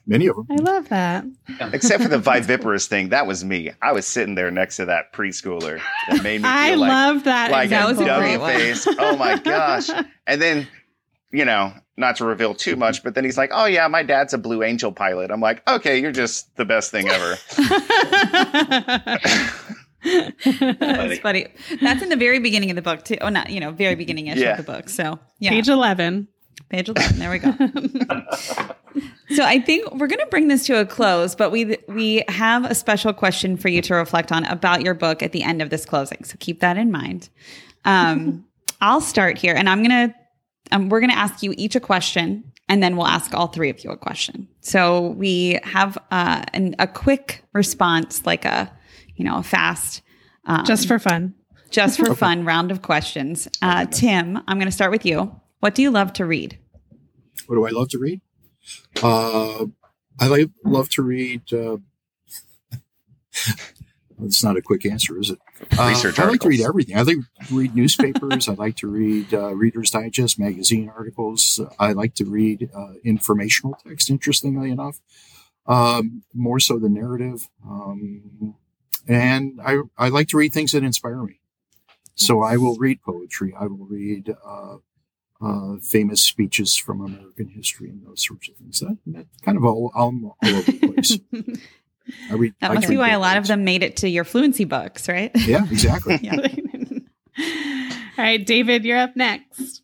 [0.06, 0.46] Many of them.
[0.50, 1.24] I love that.
[1.72, 3.70] except for the viviparous thing, that was me.
[3.80, 7.24] I was sitting there next to that preschooler that made me feel I like love
[7.24, 7.50] that.
[7.52, 8.50] like That a was a great dummy one.
[8.52, 8.86] face.
[8.98, 9.88] Oh my gosh!
[10.26, 10.66] And then,
[11.32, 14.32] you know, not to reveal too much, but then he's like, "Oh yeah, my dad's
[14.34, 17.36] a Blue Angel pilot." I'm like, "Okay, you're just the best thing ever."
[20.02, 21.46] That's funny.
[21.80, 23.18] That's in the very beginning of the book too.
[23.20, 24.52] Oh, not you know, very beginning ish Yeah.
[24.52, 24.88] of the book.
[24.88, 26.26] So yeah, Page 11.
[26.70, 27.18] Page 11.
[27.18, 27.52] There we go.
[29.34, 32.64] So I think we're going to bring this to a close, but we we have
[32.64, 35.70] a special question for you to reflect on about your book at the end of
[35.70, 36.24] this closing.
[36.24, 37.28] So keep that in mind.
[37.84, 38.44] Um,
[38.80, 40.14] I'll start here, and I'm gonna
[40.72, 43.82] um, we're gonna ask you each a question, and then we'll ask all three of
[43.84, 44.48] you a question.
[44.60, 48.72] So we have uh, an, a quick response, like a
[49.16, 50.02] you know a fast.
[50.46, 51.34] Um, Just for fun.
[51.70, 53.46] just for fun round of questions.
[53.60, 55.38] Uh, Tim, I'm going to start with you.
[55.60, 56.58] What do you love to read?
[57.46, 58.22] What do I love to read?
[59.02, 59.66] Uh,
[60.18, 61.52] I like, love to read.
[61.52, 61.78] Uh,
[64.18, 65.38] That's not a quick answer, is it?
[65.78, 66.96] Uh, Research I like to read everything.
[66.96, 67.16] I like
[67.48, 68.48] to read newspapers.
[68.48, 71.58] I like to read uh, Reader's Digest magazine articles.
[71.78, 74.10] I like to read uh, informational text.
[74.10, 75.00] Interestingly enough,
[75.66, 77.48] um, more so than narrative.
[77.66, 78.56] Um,
[79.08, 81.40] and I I like to read things that inspire me.
[82.14, 83.54] So I will read poetry.
[83.58, 84.34] I will read
[85.42, 88.80] uh, famous speeches from American history and those sorts of things.
[88.80, 90.12] That, that kind of all, all,
[90.42, 91.18] all over the place.
[92.30, 92.54] I read.
[92.60, 94.64] That must can be why a both lot of them made it to your fluency
[94.64, 95.30] books, right?
[95.34, 96.18] Yeah, exactly.
[96.22, 96.46] Yeah.
[98.18, 99.82] All right, David, you're up next.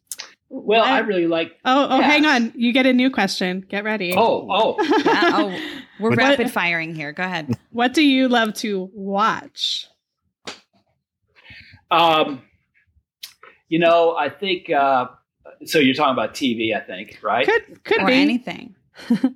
[0.49, 0.89] Well, What?
[0.89, 1.53] I really like.
[1.65, 2.07] Oh, oh, Yeah.
[2.07, 2.53] hang on.
[2.57, 3.65] You get a new question.
[3.69, 4.13] Get ready.
[4.17, 4.77] Oh, oh.
[5.07, 5.61] Uh, oh,
[6.01, 7.13] we're What- rapid firing here.
[7.13, 7.57] Go ahead.
[7.71, 9.87] What do you love to watch?
[11.91, 12.43] Um,
[13.69, 14.69] you know, I think.
[14.71, 15.07] Uh,
[15.65, 17.47] so you're talking about TV, I think, right?
[17.47, 18.75] Could could or be anything.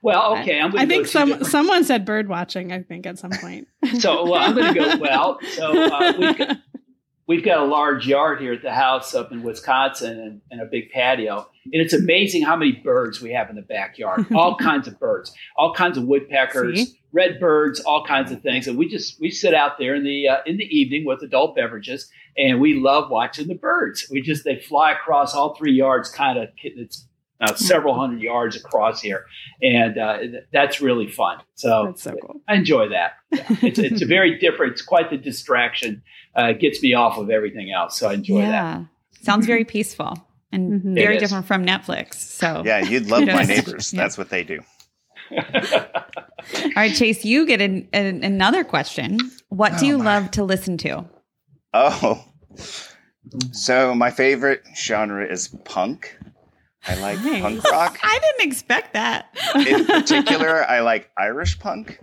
[0.00, 0.58] Well, okay.
[0.60, 2.72] I'm I think some different- someone said bird watching.
[2.72, 3.68] I think at some point.
[3.98, 4.96] So, well, I'm going to go.
[4.96, 6.56] Well, so uh, we've got,
[7.26, 10.64] we've got a large yard here at the house up in Wisconsin and, and a
[10.64, 14.26] big patio, and it's amazing how many birds we have in the backyard.
[14.34, 16.98] All kinds of birds, all kinds of woodpeckers, See?
[17.12, 18.66] red birds, all kinds of things.
[18.66, 21.54] And we just we sit out there in the uh, in the evening with adult
[21.56, 24.06] beverages, and we love watching the birds.
[24.10, 27.06] We just they fly across all three yards, kind of it's.
[27.40, 29.24] Uh, several hundred yards across here,
[29.60, 30.18] and uh,
[30.52, 31.38] that's really fun.
[31.56, 32.40] So so cool.
[32.46, 33.14] I enjoy that.
[33.32, 33.46] Yeah.
[33.62, 34.74] It's, it's a very different.
[34.74, 36.04] It's quite the distraction.
[36.38, 38.48] Uh, it gets me off of everything else, so I enjoy that.
[38.48, 38.84] yeah.
[39.22, 40.94] Sounds very peaceful and Mhm.
[40.94, 42.14] very different from Netflix.
[42.14, 43.48] So, Yeah, you'd love my Yes.
[43.48, 43.92] neighbors.
[43.92, 44.02] Yeah.
[44.02, 44.60] That's what they do.
[45.30, 49.18] all right, Chase, you get an, an, another question.
[49.48, 50.04] What do Oh, you my.
[50.18, 51.04] love to listen to?
[51.74, 52.24] Oh,
[53.52, 56.18] so my favorite genre is punk.
[56.86, 57.40] I like Nice.
[57.40, 57.98] punk rock.
[58.02, 59.26] I didn't expect that.
[59.66, 61.98] In particular, I like Irish punk.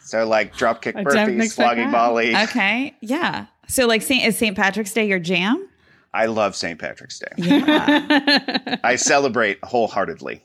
[0.00, 1.90] So like Dropkick Murphys, expect Flogging.
[1.90, 2.36] Molly.
[2.36, 2.94] Okay.
[3.00, 3.46] Yeah.
[3.66, 4.54] So, like, Saint, is St.
[4.56, 5.66] Patrick's Day your jam?
[6.14, 6.78] I love St.
[6.78, 7.32] Patrick's Day.
[7.36, 8.76] Yeah.
[8.84, 10.42] I celebrate wholeheartedly.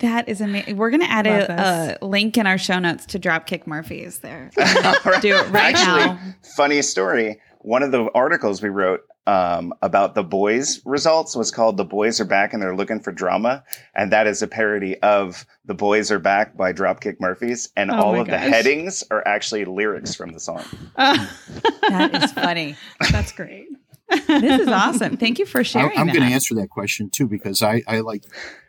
[0.00, 0.76] that is amazing.
[0.76, 4.50] We're going to add a, a link in our show notes to Dropkick Murphys there.
[5.04, 5.20] Right.
[5.20, 6.18] Do it right Actually, now.
[6.56, 7.40] funny story.
[7.58, 12.20] One of the articles we wrote um, about the boys results was called "The Boys
[12.20, 13.62] Are Back and They're Looking for Drama,"
[13.94, 17.94] and that is a parody of "The Boys Are Back" by Dropkick Murphys, and Oh
[17.96, 20.64] all my of the headings are actually lyrics from the song.
[20.96, 21.26] Uh,
[21.88, 22.76] That is funny.
[23.10, 23.66] that's great.
[24.10, 25.16] This is awesome.
[25.16, 28.24] Thank you for sharing I'm going to answer that question too because I, I like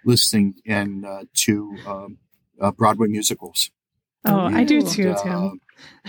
[0.05, 2.17] listening and uh, to um,
[2.59, 3.71] uh, Broadway musicals.
[4.25, 5.61] Oh, I do too, uh, Tim.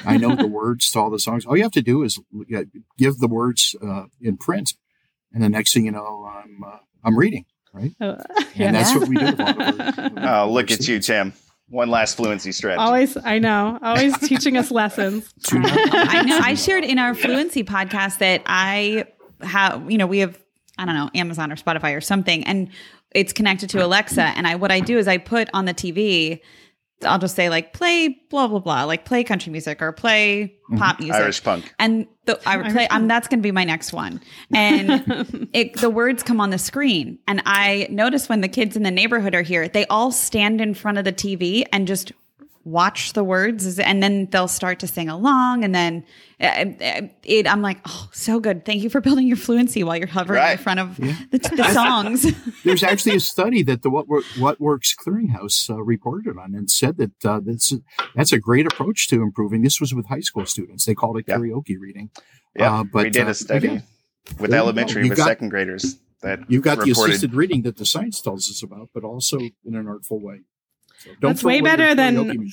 [0.04, 1.44] I know the words to all the songs.
[1.44, 2.18] All you have to do is
[2.54, 2.62] uh,
[2.96, 4.74] give the words uh, in print,
[5.32, 7.44] and the next thing you know, I'm uh, I'm reading.
[7.74, 8.16] Right, Oh,
[8.54, 9.24] and that's what we do.
[9.26, 11.34] With a of our, Oh, look at you, Tim!
[11.68, 12.80] One last fluency strategy.
[12.80, 15.34] Always, I know, always teaching us lessons.
[15.52, 16.38] I know.
[16.38, 19.04] I shared in our fluency podcast that I
[19.42, 20.38] have, you know, we have,
[20.78, 22.68] I don't know, Amazon or Spotify or something, and
[23.12, 24.22] it's connected to Alexa.
[24.22, 26.40] And I, what I do is I put on the TV,
[27.04, 30.98] I'll just say like play blah blah blah, like play country music or play pop
[30.98, 31.14] music.
[31.14, 31.74] Irish punk.
[31.78, 32.88] And the I would play.
[32.88, 34.20] Irish Um, that's going to be my next one.
[34.54, 38.82] And it, the words come on the screen, and I notice when the kids in
[38.82, 42.12] the neighborhood are here, they all stand in front of the TV and just
[42.66, 46.04] watch the words, and then they'll start to sing along, and then
[46.40, 46.64] uh,
[47.22, 47.46] it.
[47.46, 48.64] I'm like, oh, so good.
[48.64, 52.26] Thank you for building your fluency while you're hovering in front of the, the songs.
[52.64, 54.06] There's actually a study that the What,
[54.38, 57.72] what Works Clearinghouse uh, reported on and said that uh, that's
[58.14, 59.62] that's a great approach to improving.
[59.62, 60.84] This was with high school students.
[60.84, 61.36] They called it Yeah.
[61.36, 62.10] karaoke reading.
[62.58, 63.82] Yeah, Uh, but, we did uh, a study again,
[64.38, 64.56] with there you go.
[64.56, 68.50] elementary with got- second graders that You've got the assisted reading that the science tells
[68.50, 70.40] us about, but also in an artful way.
[71.06, 72.50] So don't That's way better than-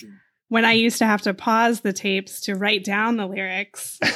[0.50, 3.98] when I used to have to pause the tapes to write down the lyrics.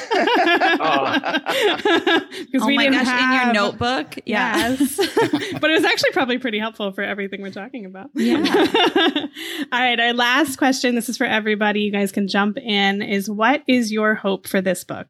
[2.48, 3.06] Because oh we my didn't gosh!
[3.08, 4.68] have, in your notebook, yeah.
[4.78, 4.96] Yes.
[5.60, 8.10] but it was actually probably pretty helpful for everything we're talking about.
[8.14, 8.36] Yeah.
[9.72, 9.98] All right.
[9.98, 11.80] Our last question this is for everybody.
[11.80, 13.02] You guys can jump in.
[13.02, 15.08] Is what is your hope for this book?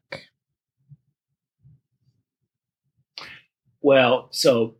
[3.81, 4.75] Well, so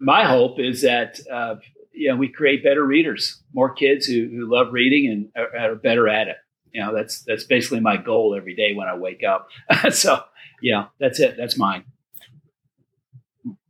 [0.00, 1.56] my hope is that uh,
[1.92, 5.74] you know we create better readers, more kids who, who love reading and are, are
[5.74, 6.36] better at it.
[6.72, 9.48] You know, that's that's basically my goal every day when I wake up.
[9.90, 10.22] so,
[10.62, 11.36] yeah, that's it.
[11.36, 11.84] That's mine.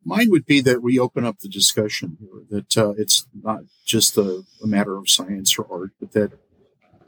[0.05, 4.17] Mine would be that we open up the discussion here, that uh, it's not just
[4.17, 6.33] a, a matter of science or art, but that,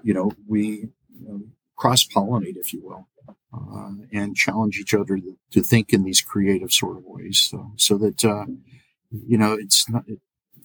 [0.03, 1.41] you know, we you know,
[1.77, 3.09] cross pollinate, if you will,
[3.55, 7.41] uh, and challenge each other to, to think in these creative sort of ways.
[7.51, 8.45] So, so that, uh,
[9.11, 10.19] you know, it's not, it,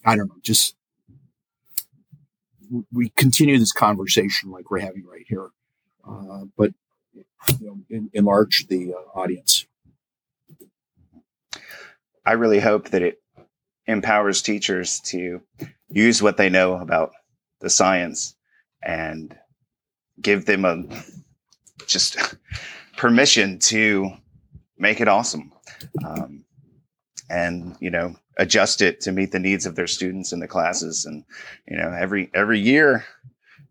[0.06, 0.76] I don't know, just
[2.92, 5.50] we continue this conversation like we're having right here.
[6.08, 6.72] uh, but
[7.60, 9.66] you know, in, enlarge the uh, audience.
[12.24, 13.22] I really hope that it
[13.86, 15.42] empowers teachers to
[15.88, 17.12] use what they know about
[17.60, 18.34] the science
[18.82, 19.36] and
[20.20, 20.84] give them a
[21.86, 22.16] just
[22.96, 24.10] permission to
[24.78, 25.52] make it awesome
[26.04, 26.44] um,
[27.30, 31.04] and you know adjust it to meet the needs of their students in the classes
[31.04, 31.24] and
[31.68, 33.04] you know every every year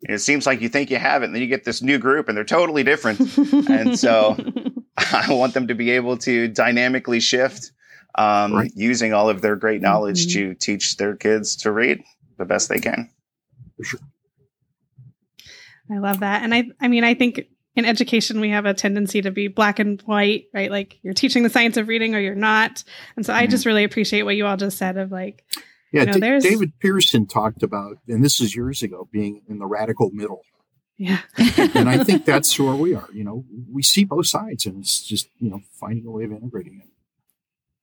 [0.02, 2.28] it seems like you think you have it and then you get this new group
[2.28, 3.20] and they're totally different
[3.70, 4.36] and so
[4.98, 7.72] i want them to be able to dynamically shift
[8.18, 8.72] um, right.
[8.76, 10.52] using all of their great knowledge mm-hmm.
[10.52, 12.02] to teach their kids to read
[12.38, 13.10] the best they can
[13.84, 14.00] sure.
[15.92, 17.42] i love that and i i mean i think
[17.76, 20.72] in education we have a tendency to be black and white right?
[20.72, 22.84] Like you're teaching the science of reading or you're not.
[23.16, 23.44] And so mm-hmm.
[23.44, 25.44] i just really appreciate what you all just said of like
[25.92, 29.60] yeah you know, D- david pearson talked about and this is years ago being in
[29.60, 30.42] the radical middle.
[30.98, 31.20] Yeah.
[31.76, 33.46] And i think that's where we are you know?
[33.72, 36.90] We see both sides and it's just you know finding a way of integrating it.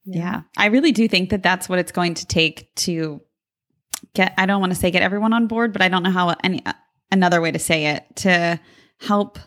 [0.04, 0.18] Yeah.
[0.18, 0.40] yeah.
[0.56, 3.20] I really do think that that's what it's going to take to
[4.14, 6.34] get i don't want to say get everyone on board but i don't know how
[6.42, 6.62] any
[7.10, 8.58] another way to say it to
[8.98, 9.38] help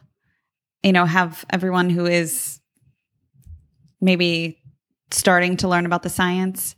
[0.85, 2.61] you know, have everyone who is
[3.99, 4.61] maybe
[5.09, 6.75] starting to learn about the science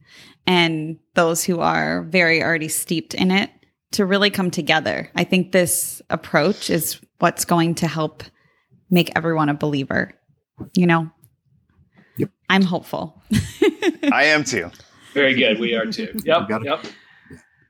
[0.48, 3.50] and those who are very already steeped in it
[3.92, 5.12] to really come together.
[5.16, 8.24] I think this approach is what's going to help
[8.90, 10.14] make everyone a believer.
[10.74, 11.12] You know?
[12.16, 12.30] Yep.
[12.50, 13.22] I'm hopeful.
[14.14, 14.72] I am too.
[15.14, 15.60] Very good.
[15.60, 16.14] We are too.
[16.24, 16.48] Yep.
[16.48, 16.86] Gotta, yep.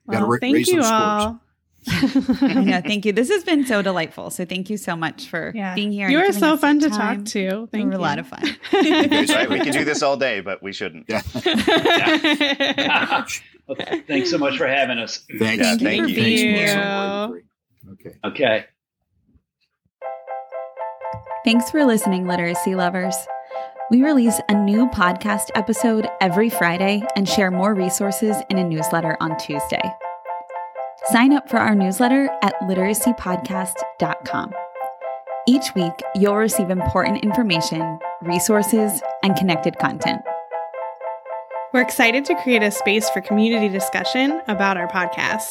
[0.05, 1.41] Well, thank you all.
[1.89, 2.81] I know.
[2.81, 3.13] Thank you.
[3.13, 4.29] This has been so delightful.
[4.29, 5.75] So thank you so much for yeah.
[5.75, 6.09] being here.
[6.09, 7.67] You were so fun to talk to.
[7.71, 7.97] Thank you.
[7.97, 8.43] a lot of fun.
[8.73, 9.49] right.
[9.49, 11.05] We can do this all day, but we shouldn't.
[11.07, 11.21] Yeah.
[11.45, 13.25] yeah.
[13.69, 14.01] okay.
[14.07, 15.25] Thanks so much for having us.
[15.39, 15.63] Thanks.
[15.63, 16.23] Yeah, thank, you.
[16.23, 17.43] you.
[17.91, 18.17] Okay.
[18.25, 18.65] Okay.
[21.45, 23.15] Thanks for listening, literacy lovers.
[23.89, 29.15] We release a new podcast episode every Friday and share more resources in a newsletter
[29.21, 29.81] on Tuesday.
[31.12, 34.53] Sign up for our newsletter at literacypodcast.com.
[35.47, 40.22] Each week, you'll receive important information, resources, and connected content.
[41.74, 45.49] We're excited to create a space for community discussion about our podcast.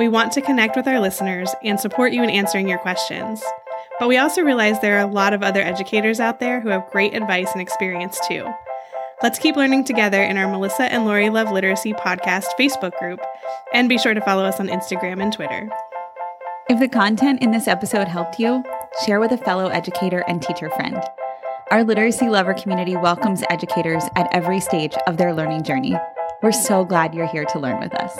[0.00, 3.40] We want to connect with our listeners and support you in answering your questions.
[4.00, 6.90] But we also realize there are a lot of other educators out there who have
[6.90, 8.52] great advice and experience too.
[9.20, 13.18] Let's keep learning together in our Melissa and Lori Love Literacy podcast Facebook group,
[13.74, 15.68] and be sure to follow us on Instagram and Twitter.
[16.70, 18.62] If the content in this episode helped you,
[19.04, 21.02] share with a fellow educator and teacher friend.
[21.72, 25.96] Our literacy lover community welcomes educators at every stage of their learning journey.
[26.40, 28.16] We're so glad you're here to learn with us.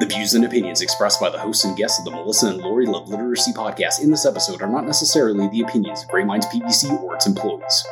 [0.00, 2.86] The views and opinions expressed by the hosts and guests of the Melissa and Lori
[2.86, 7.02] Love Literacy podcast in this episode are not necessarily the opinions of Great Minds PBC
[7.02, 7.86] or its employees.